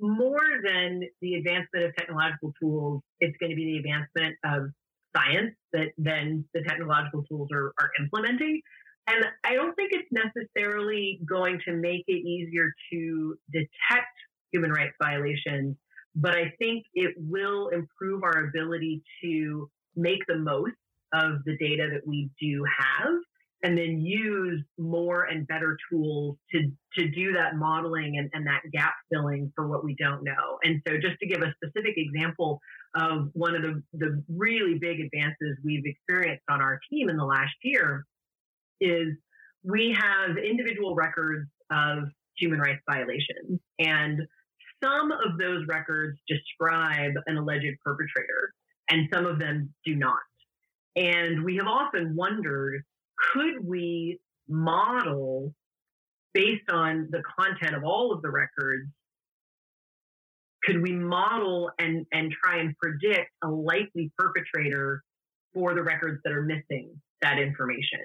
more 0.00 0.40
than 0.64 1.02
the 1.20 1.34
advancement 1.34 1.86
of 1.86 1.96
technological 1.96 2.52
tools, 2.60 3.02
it's 3.20 3.36
going 3.38 3.50
to 3.50 3.56
be 3.56 3.64
the 3.64 3.78
advancement 3.78 4.36
of 4.44 4.70
science 5.16 5.54
that 5.72 5.88
then 5.96 6.44
the 6.54 6.62
technological 6.62 7.22
tools 7.24 7.48
are, 7.52 7.72
are 7.80 7.90
implementing. 8.00 8.60
And 9.08 9.24
I 9.44 9.54
don't 9.54 9.74
think 9.74 9.92
it's 9.92 10.08
necessarily 10.10 11.20
going 11.28 11.60
to 11.66 11.72
make 11.72 12.04
it 12.08 12.26
easier 12.26 12.72
to 12.92 13.38
detect 13.52 14.12
human 14.52 14.70
rights 14.70 14.94
violations, 15.00 15.76
but 16.14 16.34
I 16.34 16.52
think 16.58 16.84
it 16.94 17.14
will 17.16 17.68
improve 17.68 18.22
our 18.24 18.48
ability 18.48 19.02
to 19.22 19.70
make 19.94 20.20
the 20.26 20.36
most 20.36 20.74
of 21.12 21.44
the 21.44 21.56
data 21.58 21.88
that 21.92 22.06
we 22.06 22.28
do 22.40 22.64
have 22.78 23.14
and 23.62 23.76
then 23.76 24.00
use 24.00 24.62
more 24.78 25.24
and 25.24 25.46
better 25.48 25.76
tools 25.90 26.36
to 26.52 26.70
to 26.98 27.08
do 27.10 27.32
that 27.32 27.56
modeling 27.56 28.18
and, 28.18 28.30
and 28.32 28.46
that 28.46 28.60
gap 28.72 28.94
filling 29.12 29.52
for 29.54 29.66
what 29.66 29.84
we 29.84 29.94
don't 29.98 30.22
know. 30.22 30.58
And 30.62 30.80
so 30.86 30.94
just 30.94 31.18
to 31.20 31.26
give 31.26 31.42
a 31.42 31.52
specific 31.62 31.94
example 31.96 32.60
of 32.94 33.28
one 33.34 33.54
of 33.54 33.62
the, 33.62 33.82
the 33.92 34.22
really 34.28 34.78
big 34.78 35.00
advances 35.00 35.58
we've 35.62 35.84
experienced 35.84 36.44
on 36.48 36.62
our 36.62 36.80
team 36.90 37.10
in 37.10 37.16
the 37.16 37.24
last 37.24 37.54
year 37.62 38.06
is 38.80 39.08
we 39.62 39.94
have 39.98 40.38
individual 40.38 40.94
records 40.94 41.48
of 41.70 42.04
human 42.38 42.60
rights 42.60 42.80
violations 42.88 43.60
and 43.78 44.20
some 44.82 45.10
of 45.10 45.38
those 45.38 45.66
records 45.68 46.18
describe 46.28 47.12
an 47.26 47.36
alleged 47.36 47.76
perpetrator 47.84 48.52
and 48.90 49.08
some 49.12 49.26
of 49.26 49.38
them 49.38 49.72
do 49.84 49.96
not. 49.96 50.20
And 50.96 51.44
we 51.44 51.56
have 51.56 51.66
often 51.66 52.14
wondered 52.14 52.82
could 53.32 53.64
we 53.64 54.18
model 54.48 55.52
based 56.34 56.70
on 56.70 57.08
the 57.10 57.22
content 57.38 57.74
of 57.74 57.84
all 57.84 58.12
of 58.12 58.22
the 58.22 58.30
records 58.30 58.88
could 60.66 60.82
we 60.82 60.92
model 60.92 61.70
and 61.78 62.04
and 62.12 62.32
try 62.44 62.58
and 62.58 62.74
predict 62.82 63.30
a 63.42 63.48
likely 63.48 64.10
perpetrator 64.18 65.02
for 65.54 65.74
the 65.74 65.82
records 65.82 66.20
that 66.24 66.32
are 66.32 66.42
missing 66.42 66.90
that 67.22 67.38
information? 67.38 68.00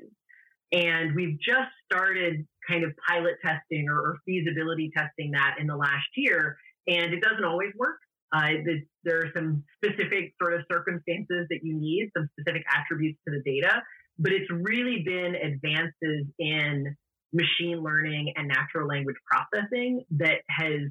And 0.71 1.15
we've 1.15 1.37
just 1.39 1.71
started 1.91 2.45
kind 2.69 2.85
of 2.85 2.91
pilot 3.09 3.35
testing 3.43 3.89
or, 3.89 3.99
or 3.99 4.17
feasibility 4.25 4.91
testing 4.95 5.31
that 5.31 5.55
in 5.59 5.67
the 5.67 5.75
last 5.75 6.07
year 6.15 6.55
and 6.87 7.13
it 7.13 7.21
doesn't 7.21 7.43
always 7.43 7.71
work. 7.77 7.97
Uh, 8.33 8.63
the, 8.63 8.81
there 9.03 9.19
are 9.19 9.31
some 9.35 9.61
specific 9.83 10.33
sort 10.41 10.53
of 10.53 10.61
circumstances 10.71 11.47
that 11.49 11.59
you 11.63 11.75
need 11.75 12.09
some 12.15 12.29
specific 12.39 12.63
attributes 12.73 13.19
to 13.27 13.33
the 13.33 13.41
data 13.43 13.81
but 14.21 14.31
it's 14.31 14.49
really 14.51 15.01
been 15.03 15.33
advances 15.35 16.27
in 16.37 16.95
machine 17.33 17.81
learning 17.81 18.33
and 18.35 18.47
natural 18.47 18.87
language 18.87 19.15
processing 19.25 20.03
that 20.11 20.41
has 20.47 20.81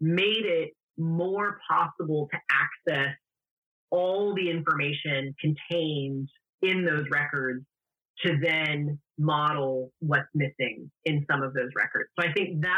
made 0.00 0.44
it 0.44 0.70
more 0.96 1.58
possible 1.68 2.28
to 2.30 2.38
access 2.50 3.14
all 3.90 4.34
the 4.34 4.48
information 4.48 5.34
contained 5.40 6.28
in 6.62 6.84
those 6.84 7.04
records 7.10 7.64
to 8.24 8.38
then 8.42 8.98
model 9.18 9.92
what's 9.98 10.28
missing 10.34 10.90
in 11.04 11.24
some 11.30 11.42
of 11.42 11.54
those 11.54 11.70
records. 11.76 12.10
So 12.18 12.28
I 12.28 12.32
think 12.32 12.62
that's 12.62 12.74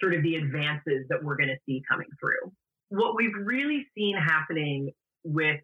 sort 0.00 0.14
of 0.14 0.22
the 0.22 0.36
advances 0.36 1.06
that 1.10 1.22
we're 1.22 1.36
going 1.36 1.48
to 1.48 1.58
see 1.66 1.82
coming 1.90 2.08
through. 2.20 2.52
What 2.88 3.16
we've 3.16 3.34
really 3.44 3.86
seen 3.94 4.16
happening 4.16 4.92
with 5.24 5.60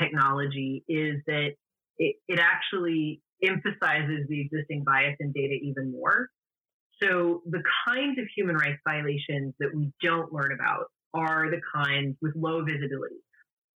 technology 0.00 0.84
is 0.88 1.16
that 1.26 1.54
it, 2.02 2.16
it 2.28 2.40
actually 2.40 3.22
emphasizes 3.44 4.26
the 4.28 4.40
existing 4.40 4.82
bias 4.84 5.16
in 5.20 5.32
data 5.32 5.54
even 5.62 5.92
more. 5.92 6.28
So 7.00 7.42
the 7.46 7.62
kinds 7.86 8.18
of 8.18 8.26
human 8.36 8.56
rights 8.56 8.80
violations 8.86 9.54
that 9.60 9.70
we 9.74 9.92
don't 10.02 10.32
learn 10.32 10.52
about 10.52 10.86
are 11.14 11.50
the 11.50 11.60
kinds 11.74 12.16
with 12.20 12.34
low 12.36 12.64
visibility. 12.64 13.22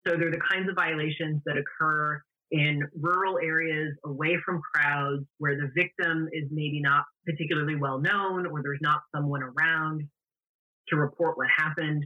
So 0.07 0.17
they're 0.17 0.31
the 0.31 0.41
kinds 0.51 0.69
of 0.69 0.75
violations 0.75 1.43
that 1.47 1.57
occur 1.57 2.23
in 2.51 2.83
rural 3.01 3.39
areas 3.39 3.95
away 4.05 4.37
from 4.45 4.61
crowds 4.75 5.25
where 5.39 5.57
the 5.57 5.71
victim 5.75 6.29
is 6.33 6.45
maybe 6.51 6.81
not 6.81 7.05
particularly 7.27 7.77
well 7.77 7.99
known 7.99 8.47
or 8.47 8.63
there's 8.63 8.83
not 8.83 9.01
someone 9.15 9.43
around 9.43 10.03
to 10.89 10.97
report 10.97 11.37
what 11.37 11.49
happened. 11.57 12.05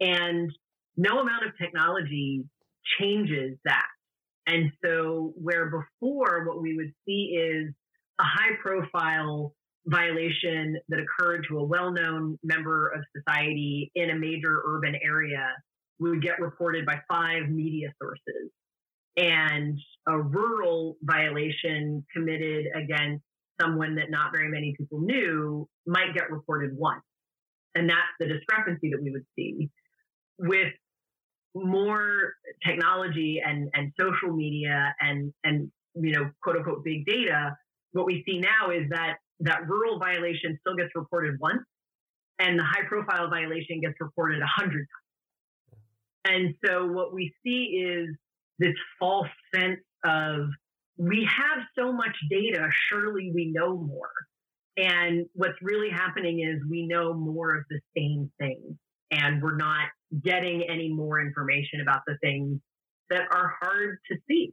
And 0.00 0.50
no 0.96 1.20
amount 1.20 1.44
of 1.46 1.52
technology 1.60 2.44
changes 2.98 3.58
that. 3.64 3.86
And 4.46 4.72
so, 4.84 5.32
where 5.36 5.66
before 5.66 6.44
what 6.46 6.60
we 6.60 6.76
would 6.76 6.92
see 7.06 7.36
is 7.38 7.72
a 8.20 8.24
high 8.24 8.56
profile 8.60 9.54
violation 9.86 10.78
that 10.88 10.98
occurred 11.00 11.46
to 11.48 11.58
a 11.58 11.64
well 11.64 11.92
known 11.92 12.38
member 12.42 12.88
of 12.88 13.02
society 13.16 13.90
in 13.94 14.10
a 14.10 14.14
major 14.14 14.62
urban 14.64 14.94
area 15.02 15.48
would 15.98 16.22
get 16.22 16.40
reported 16.40 16.84
by 16.86 17.00
five 17.08 17.48
media 17.48 17.88
sources. 18.00 18.50
And 19.16 19.78
a 20.08 20.18
rural 20.18 20.96
violation 21.02 22.04
committed 22.14 22.66
against 22.74 23.22
someone 23.60 23.96
that 23.96 24.10
not 24.10 24.32
very 24.32 24.48
many 24.48 24.74
people 24.76 25.00
knew 25.00 25.68
might 25.86 26.14
get 26.14 26.30
reported 26.30 26.76
once. 26.76 27.02
And 27.74 27.88
that's 27.88 28.00
the 28.18 28.26
discrepancy 28.26 28.90
that 28.90 29.02
we 29.02 29.10
would 29.10 29.26
see. 29.36 29.70
With 30.38 30.72
more 31.54 32.34
technology 32.66 33.40
and, 33.44 33.68
and 33.74 33.92
social 33.98 34.34
media 34.34 34.94
and, 35.00 35.32
and, 35.44 35.70
you 35.94 36.12
know, 36.12 36.30
quote 36.42 36.56
unquote, 36.56 36.84
big 36.84 37.04
data, 37.06 37.56
what 37.92 38.06
we 38.06 38.22
see 38.26 38.38
now 38.38 38.70
is 38.70 38.88
that 38.90 39.16
that 39.40 39.68
rural 39.68 39.98
violation 39.98 40.58
still 40.60 40.76
gets 40.76 40.90
reported 40.94 41.38
once 41.40 41.62
and 42.38 42.58
the 42.58 42.64
high 42.64 42.86
profile 42.88 43.28
violation 43.28 43.80
gets 43.80 43.94
reported 44.00 44.40
a 44.40 44.46
hundred 44.46 44.86
times. 44.86 45.84
And 46.24 46.54
so 46.64 46.86
what 46.86 47.12
we 47.12 47.34
see 47.44 47.84
is 47.84 48.08
this 48.58 48.74
false 48.98 49.28
sense 49.54 49.80
of 50.04 50.48
we 50.96 51.28
have 51.28 51.64
so 51.76 51.92
much 51.92 52.16
data, 52.30 52.68
surely 52.88 53.32
we 53.34 53.52
know 53.52 53.76
more. 53.76 54.12
And 54.76 55.26
what's 55.34 55.60
really 55.60 55.90
happening 55.90 56.40
is 56.40 56.62
we 56.70 56.86
know 56.86 57.12
more 57.12 57.56
of 57.56 57.64
the 57.68 57.80
same 57.96 58.30
things 58.38 58.76
and 59.12 59.42
we're 59.42 59.56
not 59.56 59.88
getting 60.24 60.64
any 60.74 60.88
more 60.88 61.20
information 61.20 61.80
about 61.84 62.02
the 62.08 62.16
things 62.24 62.60
that 63.10 63.24
are 63.30 63.48
hard 63.60 63.98
to 64.08 64.14
see. 64.26 64.52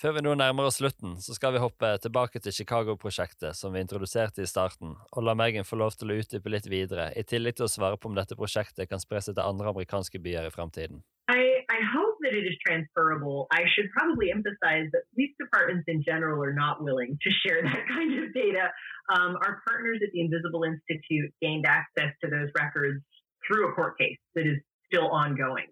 Før 0.00 0.14
vi 0.16 0.20
nå 0.24 0.32
nærmer 0.34 0.64
oss 0.64 0.78
slutten, 0.80 1.18
så 1.20 1.34
skal 1.36 1.52
vi 1.52 1.60
hoppe 1.60 1.90
tilbake 2.00 2.40
til 2.40 2.54
Chicago-prosjektet 2.56 3.56
som 3.56 3.74
vi 3.74 3.82
introduserte 3.84 4.40
i 4.40 4.48
starten, 4.48 4.94
og 5.12 5.26
la 5.26 5.34
Megan 5.36 5.68
få 5.68 5.76
lov 5.76 5.92
til 6.00 6.14
å 6.14 6.16
utdype 6.22 6.48
litt 6.48 6.68
videre, 6.72 7.10
i 7.20 7.24
tillegg 7.24 7.58
til 7.58 7.66
å 7.66 7.72
svare 7.74 8.00
på 8.00 8.08
om 8.08 8.16
dette 8.16 8.38
prosjektet 8.38 8.88
kan 8.88 9.02
spre 9.02 9.20
seg 9.20 9.36
til 9.36 9.44
andre 9.44 9.68
amerikanske 9.74 10.22
byer 10.24 10.48
i 10.48 10.54
framtiden. 10.54 11.04
I, 11.28 11.44
I 11.68 11.84
hope 11.92 12.09
that 12.30 12.36
it 12.36 12.46
is 12.46 12.56
transferable. 12.64 13.46
I 13.52 13.62
should 13.74 13.90
probably 13.90 14.30
emphasize 14.30 14.86
that 14.92 15.02
police 15.14 15.34
departments 15.38 15.84
in 15.88 16.02
general 16.02 16.42
are 16.42 16.54
not 16.54 16.82
willing 16.82 17.18
to 17.20 17.30
share 17.44 17.62
that 17.62 17.86
kind 17.88 18.22
of 18.22 18.32
data. 18.32 18.70
Um, 19.12 19.36
our 19.44 19.60
partners 19.66 19.98
at 20.02 20.10
the 20.12 20.20
Invisible 20.20 20.62
Institute 20.64 21.32
gained 21.42 21.66
access 21.66 22.14
to 22.22 22.30
those 22.30 22.48
records 22.56 23.02
through 23.46 23.70
a 23.70 23.72
court 23.74 23.98
case 23.98 24.18
that 24.34 24.46
is 24.46 24.58
still 24.86 25.08
ongoing. 25.08 25.66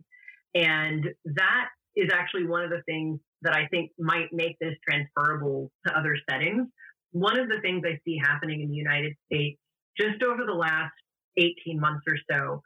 And 0.55 1.05
that 1.37 1.69
is 1.97 2.11
actually 2.13 2.47
one 2.47 2.65
of 2.65 2.71
the 2.71 2.83
things 2.87 3.21
that 3.43 3.55
I 3.55 3.67
think 3.69 3.93
might 3.99 4.33
make 4.33 4.57
this 4.61 4.75
transferable 4.89 5.71
to 5.87 5.97
other 5.97 6.17
settings. 6.29 6.67
One 7.13 7.39
of 7.39 7.49
the 7.49 7.61
things 7.63 7.83
I 7.87 7.99
see 8.05 8.19
happening 8.23 8.63
in 8.63 8.69
the 8.69 8.77
United 8.77 9.15
States 9.27 9.59
just 9.99 10.23
over 10.23 10.45
the 10.47 10.55
last 10.55 10.93
18 11.37 11.79
months 11.79 12.03
or 12.09 12.17
so, 12.31 12.63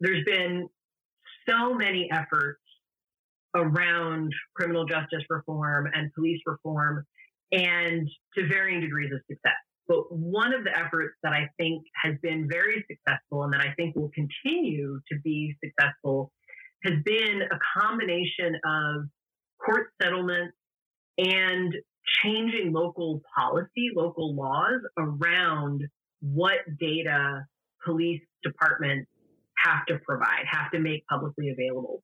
there's 0.00 0.24
been 0.24 0.68
so 1.48 1.74
many 1.74 2.08
efforts 2.12 2.60
around 3.54 4.32
criminal 4.54 4.84
justice 4.84 5.24
reform 5.28 5.88
and 5.94 6.12
police 6.14 6.40
reform 6.46 7.04
and 7.52 8.08
to 8.36 8.46
varying 8.46 8.80
degrees 8.80 9.10
of 9.12 9.20
success. 9.28 9.56
But 9.88 10.12
one 10.12 10.54
of 10.54 10.62
the 10.62 10.76
efforts 10.76 11.16
that 11.24 11.32
I 11.32 11.48
think 11.58 11.82
has 12.02 12.14
been 12.22 12.48
very 12.48 12.84
successful 12.88 13.42
and 13.42 13.52
that 13.52 13.60
I 13.60 13.72
think 13.74 13.96
will 13.96 14.12
continue 14.14 15.00
to 15.10 15.18
be 15.24 15.56
successful 15.64 16.30
has 16.84 16.94
been 17.04 17.42
a 17.42 17.80
combination 17.80 18.54
of 18.64 19.02
court 19.64 19.88
settlements 20.00 20.54
and 21.18 21.74
changing 22.22 22.72
local 22.72 23.20
policy, 23.36 23.90
local 23.94 24.34
laws 24.34 24.80
around 24.96 25.82
what 26.20 26.58
data 26.78 27.44
police 27.84 28.22
departments 28.42 29.10
have 29.64 29.84
to 29.86 29.98
provide, 30.06 30.44
have 30.48 30.70
to 30.70 30.78
make 30.78 31.04
publicly 31.06 31.50
available. 31.50 32.02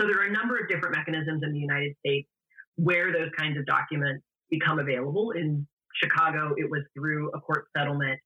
So 0.00 0.06
there 0.06 0.20
are 0.20 0.26
a 0.26 0.32
number 0.32 0.56
of 0.56 0.68
different 0.68 0.96
mechanisms 0.96 1.42
in 1.42 1.52
the 1.52 1.58
United 1.58 1.94
States 2.04 2.28
where 2.76 3.12
those 3.12 3.30
kinds 3.36 3.58
of 3.58 3.66
documents 3.66 4.24
become 4.50 4.78
available. 4.78 5.32
In 5.32 5.66
Chicago, 6.02 6.54
it 6.56 6.70
was 6.70 6.82
through 6.96 7.30
a 7.30 7.40
court 7.40 7.66
settlement. 7.76 8.18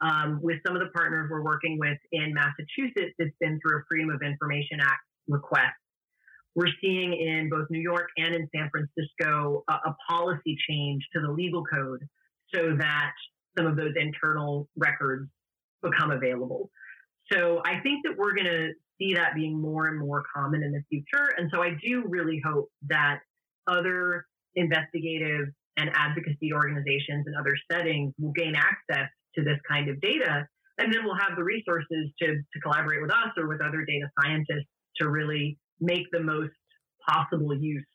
Um, 0.00 0.40
with 0.42 0.58
some 0.64 0.76
of 0.76 0.80
the 0.80 0.88
partners 0.94 1.28
we're 1.30 1.42
working 1.42 1.76
with 1.78 1.98
in 2.12 2.32
Massachusetts, 2.32 3.14
it's 3.18 3.36
been 3.40 3.58
through 3.60 3.78
a 3.78 3.82
Freedom 3.88 4.10
of 4.10 4.22
Information 4.22 4.80
Act 4.80 5.02
request 5.26 5.74
we're 6.58 6.66
seeing 6.80 7.12
in 7.12 7.48
both 7.48 7.68
New 7.70 7.80
York 7.80 8.08
and 8.16 8.34
in 8.34 8.48
San 8.54 8.68
Francisco 8.70 9.62
a, 9.68 9.72
a 9.72 9.96
policy 10.10 10.56
change 10.68 11.06
to 11.14 11.20
the 11.20 11.30
legal 11.30 11.62
code 11.64 12.00
so 12.52 12.76
that 12.76 13.12
some 13.56 13.66
of 13.66 13.76
those 13.76 13.92
internal 13.94 14.68
records 14.76 15.30
become 15.82 16.10
available. 16.10 16.68
So 17.32 17.60
I 17.64 17.80
think 17.80 18.00
that 18.04 18.16
we're 18.16 18.34
going 18.34 18.46
to 18.46 18.72
see 18.98 19.14
that 19.14 19.34
being 19.34 19.60
more 19.60 19.86
and 19.86 19.98
more 19.98 20.24
common 20.34 20.62
in 20.62 20.72
the 20.72 20.82
future. 20.88 21.34
And 21.36 21.50
so 21.52 21.62
I 21.62 21.70
do 21.84 22.04
really 22.06 22.40
hope 22.44 22.68
that 22.88 23.20
other 23.66 24.26
investigative 24.54 25.48
and 25.76 25.90
advocacy 25.94 26.52
organizations 26.52 27.24
and 27.26 27.36
other 27.38 27.54
settings 27.70 28.12
will 28.18 28.32
gain 28.32 28.54
access 28.56 29.08
to 29.36 29.44
this 29.44 29.58
kind 29.68 29.88
of 29.88 30.00
data. 30.00 30.46
And 30.78 30.92
then 30.92 31.04
we'll 31.04 31.18
have 31.18 31.36
the 31.36 31.44
resources 31.44 32.10
to, 32.20 32.26
to 32.26 32.60
collaborate 32.62 33.02
with 33.02 33.10
us 33.10 33.30
or 33.36 33.48
with 33.48 33.60
other 33.60 33.84
data 33.84 34.08
scientists 34.20 34.68
to 34.96 35.08
really 35.08 35.58
make 35.80 36.06
the 36.12 36.20
most 36.20 36.52
possible 37.08 37.54
use 37.54 37.86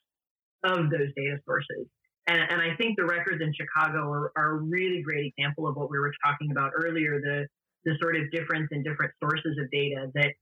of 0.64 0.90
those 0.90 1.12
data 1.16 1.36
sources. 1.44 1.86
And, 2.26 2.40
and 2.40 2.60
I 2.60 2.74
think 2.76 2.96
the 2.96 3.04
records 3.04 3.42
in 3.42 3.52
Chicago 3.52 4.10
are, 4.10 4.32
are 4.36 4.56
a 4.56 4.62
really 4.62 5.02
great 5.02 5.32
example 5.36 5.68
of 5.68 5.76
what 5.76 5.90
we 5.90 5.98
were 5.98 6.12
talking 6.24 6.50
about 6.50 6.72
earlier 6.74 7.20
the, 7.20 7.46
the 7.84 7.96
sort 8.00 8.16
of 8.16 8.30
difference 8.30 8.68
in 8.72 8.82
different 8.82 9.12
sources 9.22 9.58
of 9.60 9.70
data 9.70 10.10
that 10.14 10.32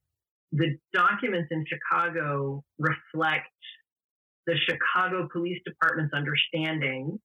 the 0.53 0.77
documents 0.93 1.49
in 1.51 1.65
Chicago 1.67 2.63
reflect 2.79 3.49
the 4.47 4.55
Chicago 4.69 5.29
Police 5.33 5.61
Department's 5.65 6.15
understanding 6.15 7.19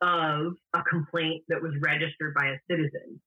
of 0.00 0.54
a 0.74 0.82
complaint 0.82 1.44
that 1.48 1.62
was 1.62 1.72
registered 1.80 2.34
by 2.34 2.46
a 2.46 2.58
citizen. 2.70 3.20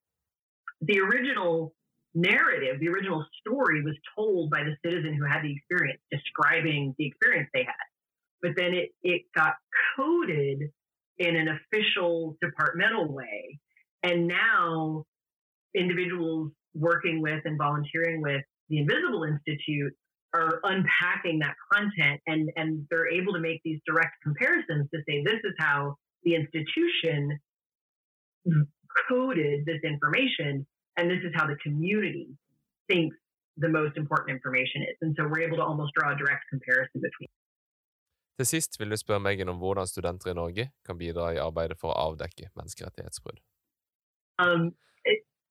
The 0.82 1.00
original 1.00 1.74
narrative, 2.14 2.80
the 2.80 2.90
original 2.90 3.26
story 3.40 3.84
was 3.84 3.96
told 4.16 4.50
by 4.50 4.64
the 4.64 4.76
citizen 4.84 5.14
who 5.14 5.26
had 5.26 5.44
the 5.44 5.54
experience, 5.54 6.02
describing 6.12 6.96
the 6.98 7.08
experience 7.08 7.50
they 7.54 7.64
had. 7.64 7.88
But 8.42 8.52
then 8.56 8.74
it, 8.74 8.90
it 9.02 9.24
got 9.36 9.54
coded 9.96 10.60
in 11.18 11.36
an 11.36 11.48
official 11.48 12.38
departmental 12.42 13.12
way. 13.12 13.60
And 14.04 14.28
now 14.28 15.06
individuals 15.76 16.52
working 16.74 17.22
with 17.22 17.42
and 17.46 17.58
volunteering 17.58 18.22
with 18.22 18.42
the 18.70 18.80
Invisible 18.80 19.24
Institute 19.24 19.94
are 20.34 20.60
unpacking 20.64 21.40
that 21.40 21.56
content 21.72 22.20
and, 22.28 22.50
and 22.56 22.86
they're 22.90 23.10
able 23.10 23.34
to 23.34 23.40
make 23.40 23.62
these 23.64 23.80
direct 23.86 24.14
comparisons 24.24 24.90
to 24.94 25.00
say 25.08 25.24
this 25.24 25.42
is 25.44 25.54
how 25.58 25.96
the 26.24 26.36
institution 26.36 27.40
coded 29.10 29.66
this 29.66 29.82
information 29.84 30.66
and 30.98 31.10
this 31.10 31.24
is 31.24 31.32
how 31.36 31.48
the 31.48 31.56
community 31.64 32.28
thinks 32.90 33.16
the 33.58 33.70
most 33.70 33.98
important 33.98 34.30
information 34.38 34.82
is. 34.84 34.96
And 35.02 35.16
so 35.18 35.28
we're 35.30 35.46
able 35.48 35.58
to 35.58 35.64
almost 35.64 35.92
draw 35.98 36.14
a 36.14 36.18
direct 36.18 36.44
comparison 36.50 37.02
between. 37.02 37.30
Til 38.38 38.46
sist 38.46 38.80
vil 38.80 38.90
vi 38.90 38.98
spørre 38.98 39.20
Megan 39.20 39.50
om 39.50 39.58
hvordan 39.58 39.88
studenter 39.88 40.30
i 40.32 40.34
Norge 40.34 40.70
kan 40.86 40.98
bidra 40.98 41.32
i 41.34 41.40
arbeidet 41.42 41.78
for 41.82 41.90
å 41.90 41.98
avdekke 42.10 42.52
menneskerettighetsbrudd. 42.60 43.40
Um, 44.44 44.76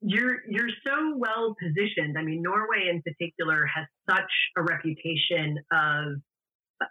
you're 0.01 0.39
you're 0.49 0.69
so 0.87 1.17
well 1.17 1.57
positioned. 1.61 2.17
I 2.19 2.23
mean, 2.23 2.43
Norway 2.43 2.89
in 2.91 3.03
particular 3.03 3.67
has 3.67 3.87
such 4.09 4.33
a 4.57 4.63
reputation 4.63 5.59
of 5.73 6.21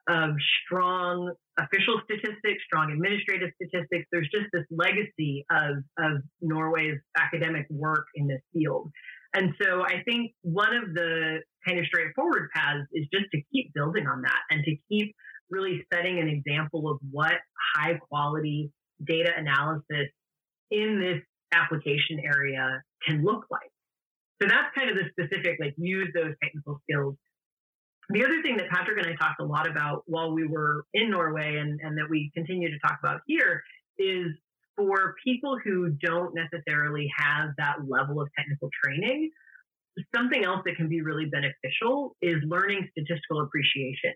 of 0.10 0.36
strong 0.66 1.34
official 1.60 2.02
statistics, 2.06 2.64
strong 2.66 2.92
administrative 2.92 3.52
statistics. 3.62 4.08
There's 4.12 4.30
just 4.32 4.48
this 4.52 4.66
legacy 4.72 5.46
of 5.52 5.84
of 6.00 6.22
Norway's 6.42 7.00
academic 7.18 7.68
work 7.70 8.06
in 8.16 8.28
this 8.28 8.42
field. 8.54 8.92
And 9.36 9.54
so 9.62 9.84
I 9.84 10.02
think 10.06 10.32
one 10.42 10.74
of 10.76 10.94
the 10.94 11.40
kind 11.68 11.78
of 11.78 11.86
straightforward 11.86 12.50
paths 12.56 12.88
is 12.94 13.06
just 13.14 13.26
to 13.34 13.42
keep 13.52 13.74
building 13.74 14.08
on 14.08 14.22
that 14.22 14.40
and 14.50 14.64
to 14.64 14.76
keep 14.90 15.14
really 15.50 15.86
setting 15.94 16.20
an 16.20 16.30
example 16.30 16.90
of 16.90 16.98
what 17.12 17.34
high 17.76 18.00
quality 18.10 18.72
data 19.06 19.32
analysis 19.38 20.08
in 20.72 21.00
this 21.00 21.22
application 21.54 22.20
area 22.24 22.82
can 23.06 23.24
look 23.24 23.46
like. 23.50 23.70
So 24.42 24.48
that's 24.48 24.74
kind 24.76 24.90
of 24.90 24.98
the 24.98 25.10
specific, 25.10 25.58
like 25.60 25.74
use 25.78 26.10
those 26.14 26.34
technical 26.44 26.80
skills. 26.84 27.16
The 28.10 28.24
other 28.24 28.42
thing 28.44 28.58
that 28.58 28.70
Patrick 28.70 28.98
and 29.00 29.08
I 29.08 29.16
talked 29.16 29.40
a 29.42 29.46
lot 29.46 29.70
about 29.70 30.04
while 30.06 30.34
we 30.34 30.46
were 30.46 30.84
in 30.94 31.10
Norway 31.10 31.58
and, 31.58 31.80
and 31.82 31.98
that 31.98 32.10
we 32.10 32.32
continue 32.36 32.70
to 32.70 32.80
talk 32.80 32.98
about 33.02 33.22
here 33.26 33.64
is 33.98 34.28
for 34.76 35.16
people 35.24 35.58
who 35.64 35.90
don't 36.04 36.36
necessarily 36.36 37.10
have 37.18 37.50
that 37.58 37.78
level 37.88 38.22
of 38.22 38.28
technical 38.38 38.70
training, 38.84 39.32
something 40.14 40.44
else 40.44 40.62
that 40.66 40.76
can 40.76 40.90
be 40.90 41.02
really 41.02 41.26
beneficial 41.26 42.16
is 42.22 42.36
learning 42.46 42.88
statistical 42.92 43.42
appreciation. 43.42 44.14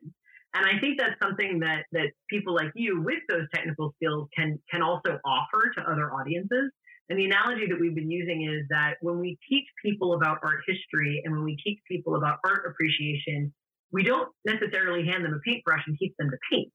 And 0.53 0.65
I 0.65 0.79
think 0.79 0.99
that's 0.99 1.15
something 1.21 1.59
that 1.59 1.85
that 1.91 2.09
people 2.29 2.55
like 2.55 2.71
you 2.75 3.01
with 3.01 3.19
those 3.29 3.45
technical 3.53 3.93
skills 3.95 4.27
can 4.35 4.59
can 4.71 4.81
also 4.81 5.19
offer 5.23 5.71
to 5.77 5.81
other 5.81 6.11
audiences. 6.11 6.71
And 7.09 7.17
the 7.17 7.25
analogy 7.25 7.65
that 7.67 7.79
we've 7.79 7.95
been 7.95 8.11
using 8.11 8.43
is 8.43 8.67
that 8.69 8.95
when 9.01 9.19
we 9.19 9.37
teach 9.49 9.65
people 9.83 10.13
about 10.13 10.37
art 10.43 10.61
history 10.67 11.21
and 11.25 11.33
when 11.33 11.43
we 11.43 11.57
teach 11.63 11.79
people 11.87 12.15
about 12.15 12.37
art 12.45 12.65
appreciation, 12.69 13.51
we 13.91 14.03
don't 14.03 14.29
necessarily 14.45 15.07
hand 15.07 15.25
them 15.25 15.33
a 15.33 15.39
paintbrush 15.39 15.81
and 15.87 15.97
teach 15.97 16.13
them 16.19 16.29
to 16.29 16.37
paint. 16.51 16.71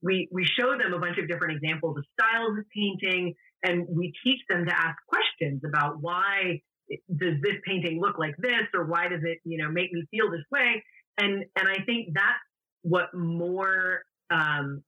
We, 0.00 0.28
we 0.30 0.44
show 0.44 0.78
them 0.78 0.94
a 0.94 0.98
bunch 1.00 1.18
of 1.18 1.26
different 1.26 1.56
examples 1.56 1.98
of 1.98 2.04
styles 2.18 2.56
of 2.56 2.64
painting, 2.72 3.34
and 3.64 3.84
we 3.88 4.12
teach 4.22 4.38
them 4.48 4.64
to 4.66 4.72
ask 4.72 4.96
questions 5.08 5.62
about 5.66 6.00
why 6.00 6.60
does 6.88 7.34
this 7.42 7.56
painting 7.66 8.00
look 8.00 8.16
like 8.16 8.36
this, 8.38 8.70
or 8.74 8.84
why 8.84 9.08
does 9.08 9.22
it, 9.24 9.38
you 9.44 9.58
know, 9.58 9.70
make 9.70 9.92
me 9.92 10.04
feel 10.12 10.30
this 10.30 10.44
way? 10.52 10.82
And 11.18 11.44
and 11.56 11.68
I 11.68 11.82
think 11.84 12.10
that's 12.14 12.38
what 12.82 13.12
more 13.12 14.02
um, 14.30 14.82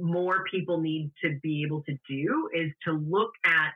more 0.00 0.44
people 0.50 0.80
need 0.80 1.12
to 1.22 1.38
be 1.42 1.64
able 1.64 1.82
to 1.84 1.92
do 2.08 2.48
is 2.52 2.72
to 2.86 2.92
look 2.92 3.30
at 3.44 3.74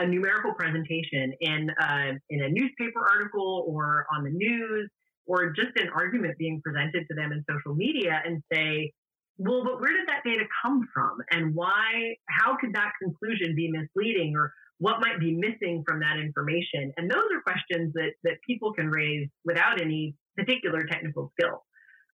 a 0.00 0.06
numerical 0.06 0.52
presentation 0.54 1.32
in 1.40 1.70
uh, 1.70 2.12
in 2.30 2.42
a 2.42 2.48
newspaper 2.48 3.00
article 3.08 3.64
or 3.68 4.06
on 4.14 4.24
the 4.24 4.30
news 4.30 4.90
or 5.26 5.50
just 5.50 5.76
an 5.76 5.88
argument 5.94 6.36
being 6.38 6.60
presented 6.64 7.06
to 7.08 7.14
them 7.14 7.30
in 7.32 7.44
social 7.48 7.74
media 7.74 8.20
and 8.24 8.42
say, 8.52 8.92
well, 9.38 9.62
but 9.64 9.80
where 9.80 9.92
did 9.92 10.08
that 10.08 10.22
data 10.24 10.44
come 10.62 10.88
from? 10.92 11.18
And 11.30 11.54
why, 11.54 12.16
how 12.28 12.56
could 12.56 12.74
that 12.74 12.92
conclusion 13.00 13.54
be 13.54 13.70
misleading 13.70 14.34
or 14.36 14.52
what 14.78 15.00
might 15.00 15.20
be 15.20 15.32
missing 15.32 15.84
from 15.86 16.00
that 16.00 16.18
information? 16.18 16.92
And 16.96 17.08
those 17.08 17.24
are 17.32 17.40
questions 17.42 17.92
that, 17.94 18.12
that 18.24 18.34
people 18.46 18.72
can 18.72 18.90
raise 18.90 19.28
without 19.44 19.80
any 19.80 20.14
particular 20.36 20.82
technical 20.84 21.32
skill. 21.38 21.62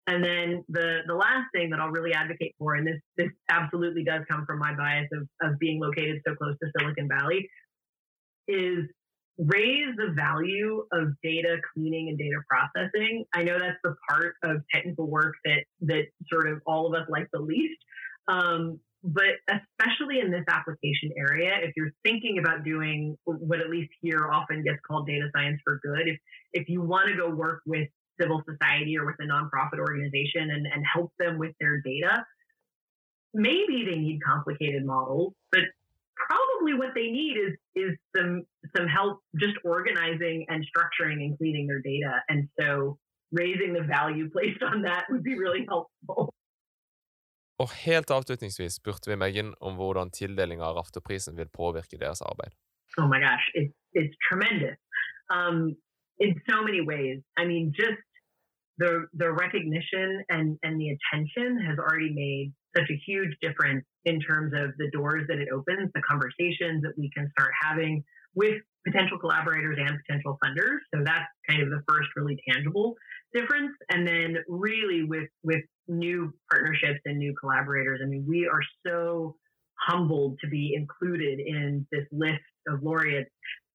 And 0.09 0.22
then 0.22 0.62
the, 0.68 0.99
the 1.07 1.14
last 1.14 1.46
thing 1.53 1.70
that 1.70 1.81
I'll 1.81 1.90
really 1.90 2.12
advocate 2.12 2.55
for, 2.59 2.75
and 2.75 2.87
this, 2.87 3.01
this 3.16 3.31
absolutely 3.51 4.05
does 4.05 4.22
come 4.31 4.44
from 4.46 4.61
my 4.61 4.72
bias 4.77 5.09
of, 5.12 5.27
of 5.42 5.59
being 5.59 5.81
located 5.81 6.20
so 6.27 6.35
close 6.37 6.55
to 6.62 6.70
Silicon 6.79 7.09
Valley, 7.09 7.49
is 8.48 8.87
raise 9.38 9.94
the 9.96 10.12
value 10.14 10.87
of 10.92 11.09
data 11.22 11.56
cleaning 11.74 12.09
and 12.09 12.18
data 12.18 12.40
processing. 12.48 13.24
I 13.35 13.42
know 13.42 13.59
that's 13.59 13.78
the 13.85 13.94
part 14.09 14.35
of 14.42 14.62
technical 14.72 15.06
work 15.06 15.35
that 15.44 15.64
that 15.82 16.04
sort 16.32 16.48
of 16.48 16.61
all 16.66 16.87
of 16.87 16.94
us 17.00 17.06
like 17.09 17.28
the 17.32 17.40
least. 17.40 17.78
Um, 18.28 18.80
but 19.04 19.38
especially 19.48 20.20
in 20.20 20.32
this 20.32 20.44
application 20.48 21.12
area, 21.16 21.52
if 21.62 21.72
you're 21.76 21.92
thinking 22.02 22.38
about 22.38 22.64
doing 22.64 23.16
what 23.24 23.61
at 23.61 23.70
least 23.70 23.90
here 24.00 24.28
often 24.32 24.64
gets 24.64 24.78
called 24.87 25.06
data 25.06 25.28
science 25.35 25.61
for 25.64 25.80
good, 25.82 26.09
if 26.09 26.18
if 26.52 26.68
you 26.68 26.82
want 26.82 27.09
to 27.09 27.16
go 27.16 27.30
work 27.30 27.61
with 27.66 27.88
civil 28.20 28.42
society 28.50 28.96
or 28.96 29.04
with 29.04 29.16
a 29.20 29.24
nonprofit 29.24 29.78
organization 29.78 30.50
and, 30.50 30.66
and 30.66 30.82
help 30.92 31.12
them 31.18 31.38
with 31.38 31.52
their 31.61 31.80
data, 31.82 32.24
maybe 33.35 33.87
they 33.88 33.98
need 33.98 34.18
complicated 34.26 34.85
models, 34.85 35.35
but 35.52 35.61
what 36.82 36.92
they 36.98 37.08
need 37.20 37.34
is 37.46 37.54
is 37.84 37.92
some 38.14 38.32
some 38.74 38.86
help 38.98 39.14
just 39.44 39.56
organizing 39.64 40.38
and 40.50 40.58
structuring 40.70 41.18
and 41.24 41.32
cleaning 41.38 41.66
their 41.70 41.82
data. 41.92 42.12
And 42.30 42.40
so 42.58 42.98
raising 43.32 43.72
the 43.78 43.84
value 43.96 44.30
placed 44.30 44.62
on 44.62 44.82
that 44.82 45.04
would 45.10 45.24
be 45.30 45.36
really 45.44 45.64
helpful. 45.72 46.32
Og 47.58 47.70
helt 47.86 48.10
avslutningsvis 48.10 48.72
spurte 48.80 49.10
vi 49.10 49.16
Megan 49.16 49.54
om 49.60 49.78
hvordan 49.80 50.10
tildeling 50.10 50.60
av 50.60 50.76
Raftoprisen 50.76 51.36
vil 51.40 51.48
påvirke 51.48 51.96
deres 51.98 52.20
arbeid. 52.30 52.52
Oh 52.98 53.08
my 53.12 53.20
gosh, 53.26 53.46
it's, 53.54 53.74
it's 53.92 54.16
tremendous 54.28 54.76
um, 55.36 55.76
in 56.24 56.30
so 56.48 56.56
many 56.68 56.82
ways. 56.92 57.18
I 57.40 57.44
mean, 57.50 57.72
just 57.72 58.02
the 58.78 59.06
the 59.14 59.32
recognition 59.32 60.22
and 60.28 60.58
and 60.62 60.80
the 60.80 60.90
attention 60.90 61.58
has 61.66 61.78
already 61.78 62.12
made 62.12 62.52
such 62.76 62.90
a 62.90 63.00
huge 63.06 63.30
difference 63.40 63.84
in 64.04 64.20
terms 64.20 64.52
of 64.54 64.70
the 64.78 64.90
doors 64.92 65.24
that 65.28 65.38
it 65.38 65.48
opens, 65.52 65.90
the 65.94 66.02
conversations 66.02 66.82
that 66.82 66.92
we 66.96 67.10
can 67.16 67.30
start 67.38 67.50
having 67.62 68.04
with 68.34 68.60
potential 68.86 69.18
collaborators 69.18 69.78
and 69.80 69.98
potential 70.06 70.38
funders. 70.44 70.78
So 70.94 71.02
that's 71.04 71.26
kind 71.48 71.62
of 71.62 71.70
the 71.70 71.82
first 71.88 72.08
really 72.14 72.38
tangible 72.48 72.94
difference. 73.34 73.72
And 73.90 74.06
then 74.06 74.36
really 74.48 75.04
with 75.04 75.28
with 75.42 75.62
new 75.88 76.32
partnerships 76.50 77.00
and 77.04 77.18
new 77.18 77.34
collaborators, 77.40 78.00
I 78.02 78.06
mean, 78.06 78.24
we 78.28 78.46
are 78.46 78.60
so 78.86 79.36
humbled 79.88 80.38
to 80.42 80.48
be 80.48 80.74
included 80.74 81.38
in 81.40 81.86
this 81.90 82.04
list 82.12 82.42
of 82.68 82.82
laureates. 82.82 83.30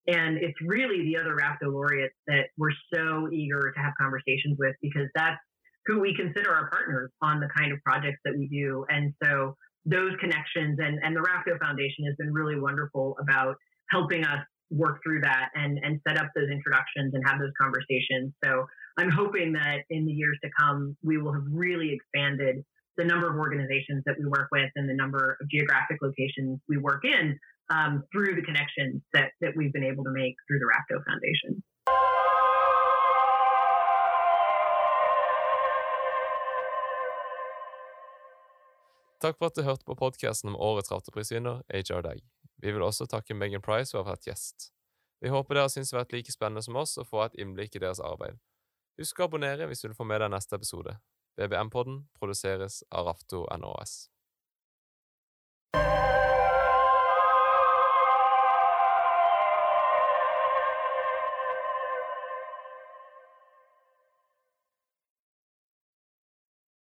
And 0.08 0.38
it's 0.38 0.58
really 0.62 1.04
the 1.04 1.18
other 1.18 1.36
RAFTO 1.36 1.72
laureates 1.72 2.16
that 2.28 2.48
we're 2.58 2.74
so 2.94 3.30
eager 3.32 3.72
to 3.76 3.80
have 3.80 3.94
conversations 4.00 4.58
with 4.58 4.76
because 4.82 5.08
that's 5.16 5.38
who 5.86 6.00
we 6.00 6.16
consider 6.16 6.52
our 6.54 6.70
partners 6.70 7.12
on 7.22 7.40
the 7.40 7.50
kind 7.56 7.72
of 7.72 7.80
projects 7.84 8.20
that 8.26 8.34
we 8.38 8.48
do. 8.48 8.86
And 8.90 9.14
so 9.24 9.56
those 9.86 10.12
connections 10.20 10.80
and, 10.80 11.00
and 11.04 11.16
the 11.16 11.22
RAFTO 11.22 11.60
Foundation 11.60 12.06
has 12.06 12.16
been 12.18 12.34
really 12.34 12.60
wonderful 12.60 13.16
about 13.20 13.56
helping 13.90 14.24
us 14.24 14.40
work 14.70 15.02
through 15.04 15.22
that 15.22 15.50
and, 15.54 15.80
and 15.84 16.00
set 16.08 16.18
up 16.18 16.30
those 16.36 16.50
introductions 16.50 17.14
and 17.14 17.24
have 17.28 17.40
those 17.40 17.52
conversations. 17.60 18.34
So 18.44 18.66
I'm 18.98 19.10
hoping 19.10 19.54
that 19.54 19.84
in 19.90 20.06
the 20.06 20.14
years 20.14 20.38
to 20.44 20.50
come, 20.58 20.96
we 21.04 21.18
will 21.18 21.34
have 21.34 21.44
really 21.52 21.94
expanded 21.94 22.64
the 22.98 23.06
number 23.06 23.30
of 23.30 23.38
organizations 23.38 24.04
that 24.06 24.16
we 24.20 24.26
work 24.26 24.48
with 24.52 24.70
and 24.76 24.88
the 24.88 24.94
number 24.94 25.38
of 25.42 25.50
geographic 25.50 25.98
locations 26.02 26.60
we 26.68 26.78
work 26.78 27.04
in 27.06 27.38
um, 27.72 28.04
through 28.12 28.36
the 28.36 28.46
connections 28.50 29.02
that, 29.16 29.30
that 29.42 29.52
we've 29.58 29.74
been 29.74 29.88
able 29.92 30.04
to 30.04 30.14
make 30.22 30.36
through 30.46 30.60
the 30.64 30.70
Rafto 30.74 30.98
Foundation. 31.08 31.52
Takk 39.22 39.38
for 39.38 39.46
at 39.46 39.56
du 39.56 39.62
hørte 39.62 39.86
på 39.86 39.96
podkasten 39.96 40.50
om 40.50 40.56
årets 40.56 40.92
rafteprisvinner, 40.92 41.62
HR 41.70 42.02
Dag. 42.02 42.22
Vi 42.62 42.72
vil 42.72 42.82
også 42.82 43.06
takke 43.06 43.38
Megan 43.38 43.62
Price 43.62 43.94
for 43.94 44.02
å 44.02 44.06
ha 44.06 44.16
vært 44.16 44.26
gjest. 44.32 44.72
Vi 45.22 45.30
håper 45.30 45.60
dere 45.60 45.70
syns 45.70 45.92
det 45.92 45.98
har 45.98 46.08
vært 46.08 46.16
like 46.16 46.34
spennende 46.34 46.64
som 46.66 46.80
oss 46.82 46.98
å 46.98 47.06
få 47.06 47.22
et 47.28 47.38
innblikk 47.38 47.78
i 47.78 47.84
deres 47.84 48.02
arbeid. 48.02 48.42
Husk 48.98 49.22
å 49.22 49.30
abonnere 49.30 49.68
hvis 49.70 49.84
du 49.84 49.92
vil 49.92 49.98
få 49.98 50.10
med 50.10 50.24
deg 50.26 50.34
neste 50.34 50.58
episode. 50.58 50.98
BBM-podden 51.38 52.02
produseres 52.18 52.82
av 52.90 53.12
Rafto 53.12 53.46
NOS. 53.62 53.94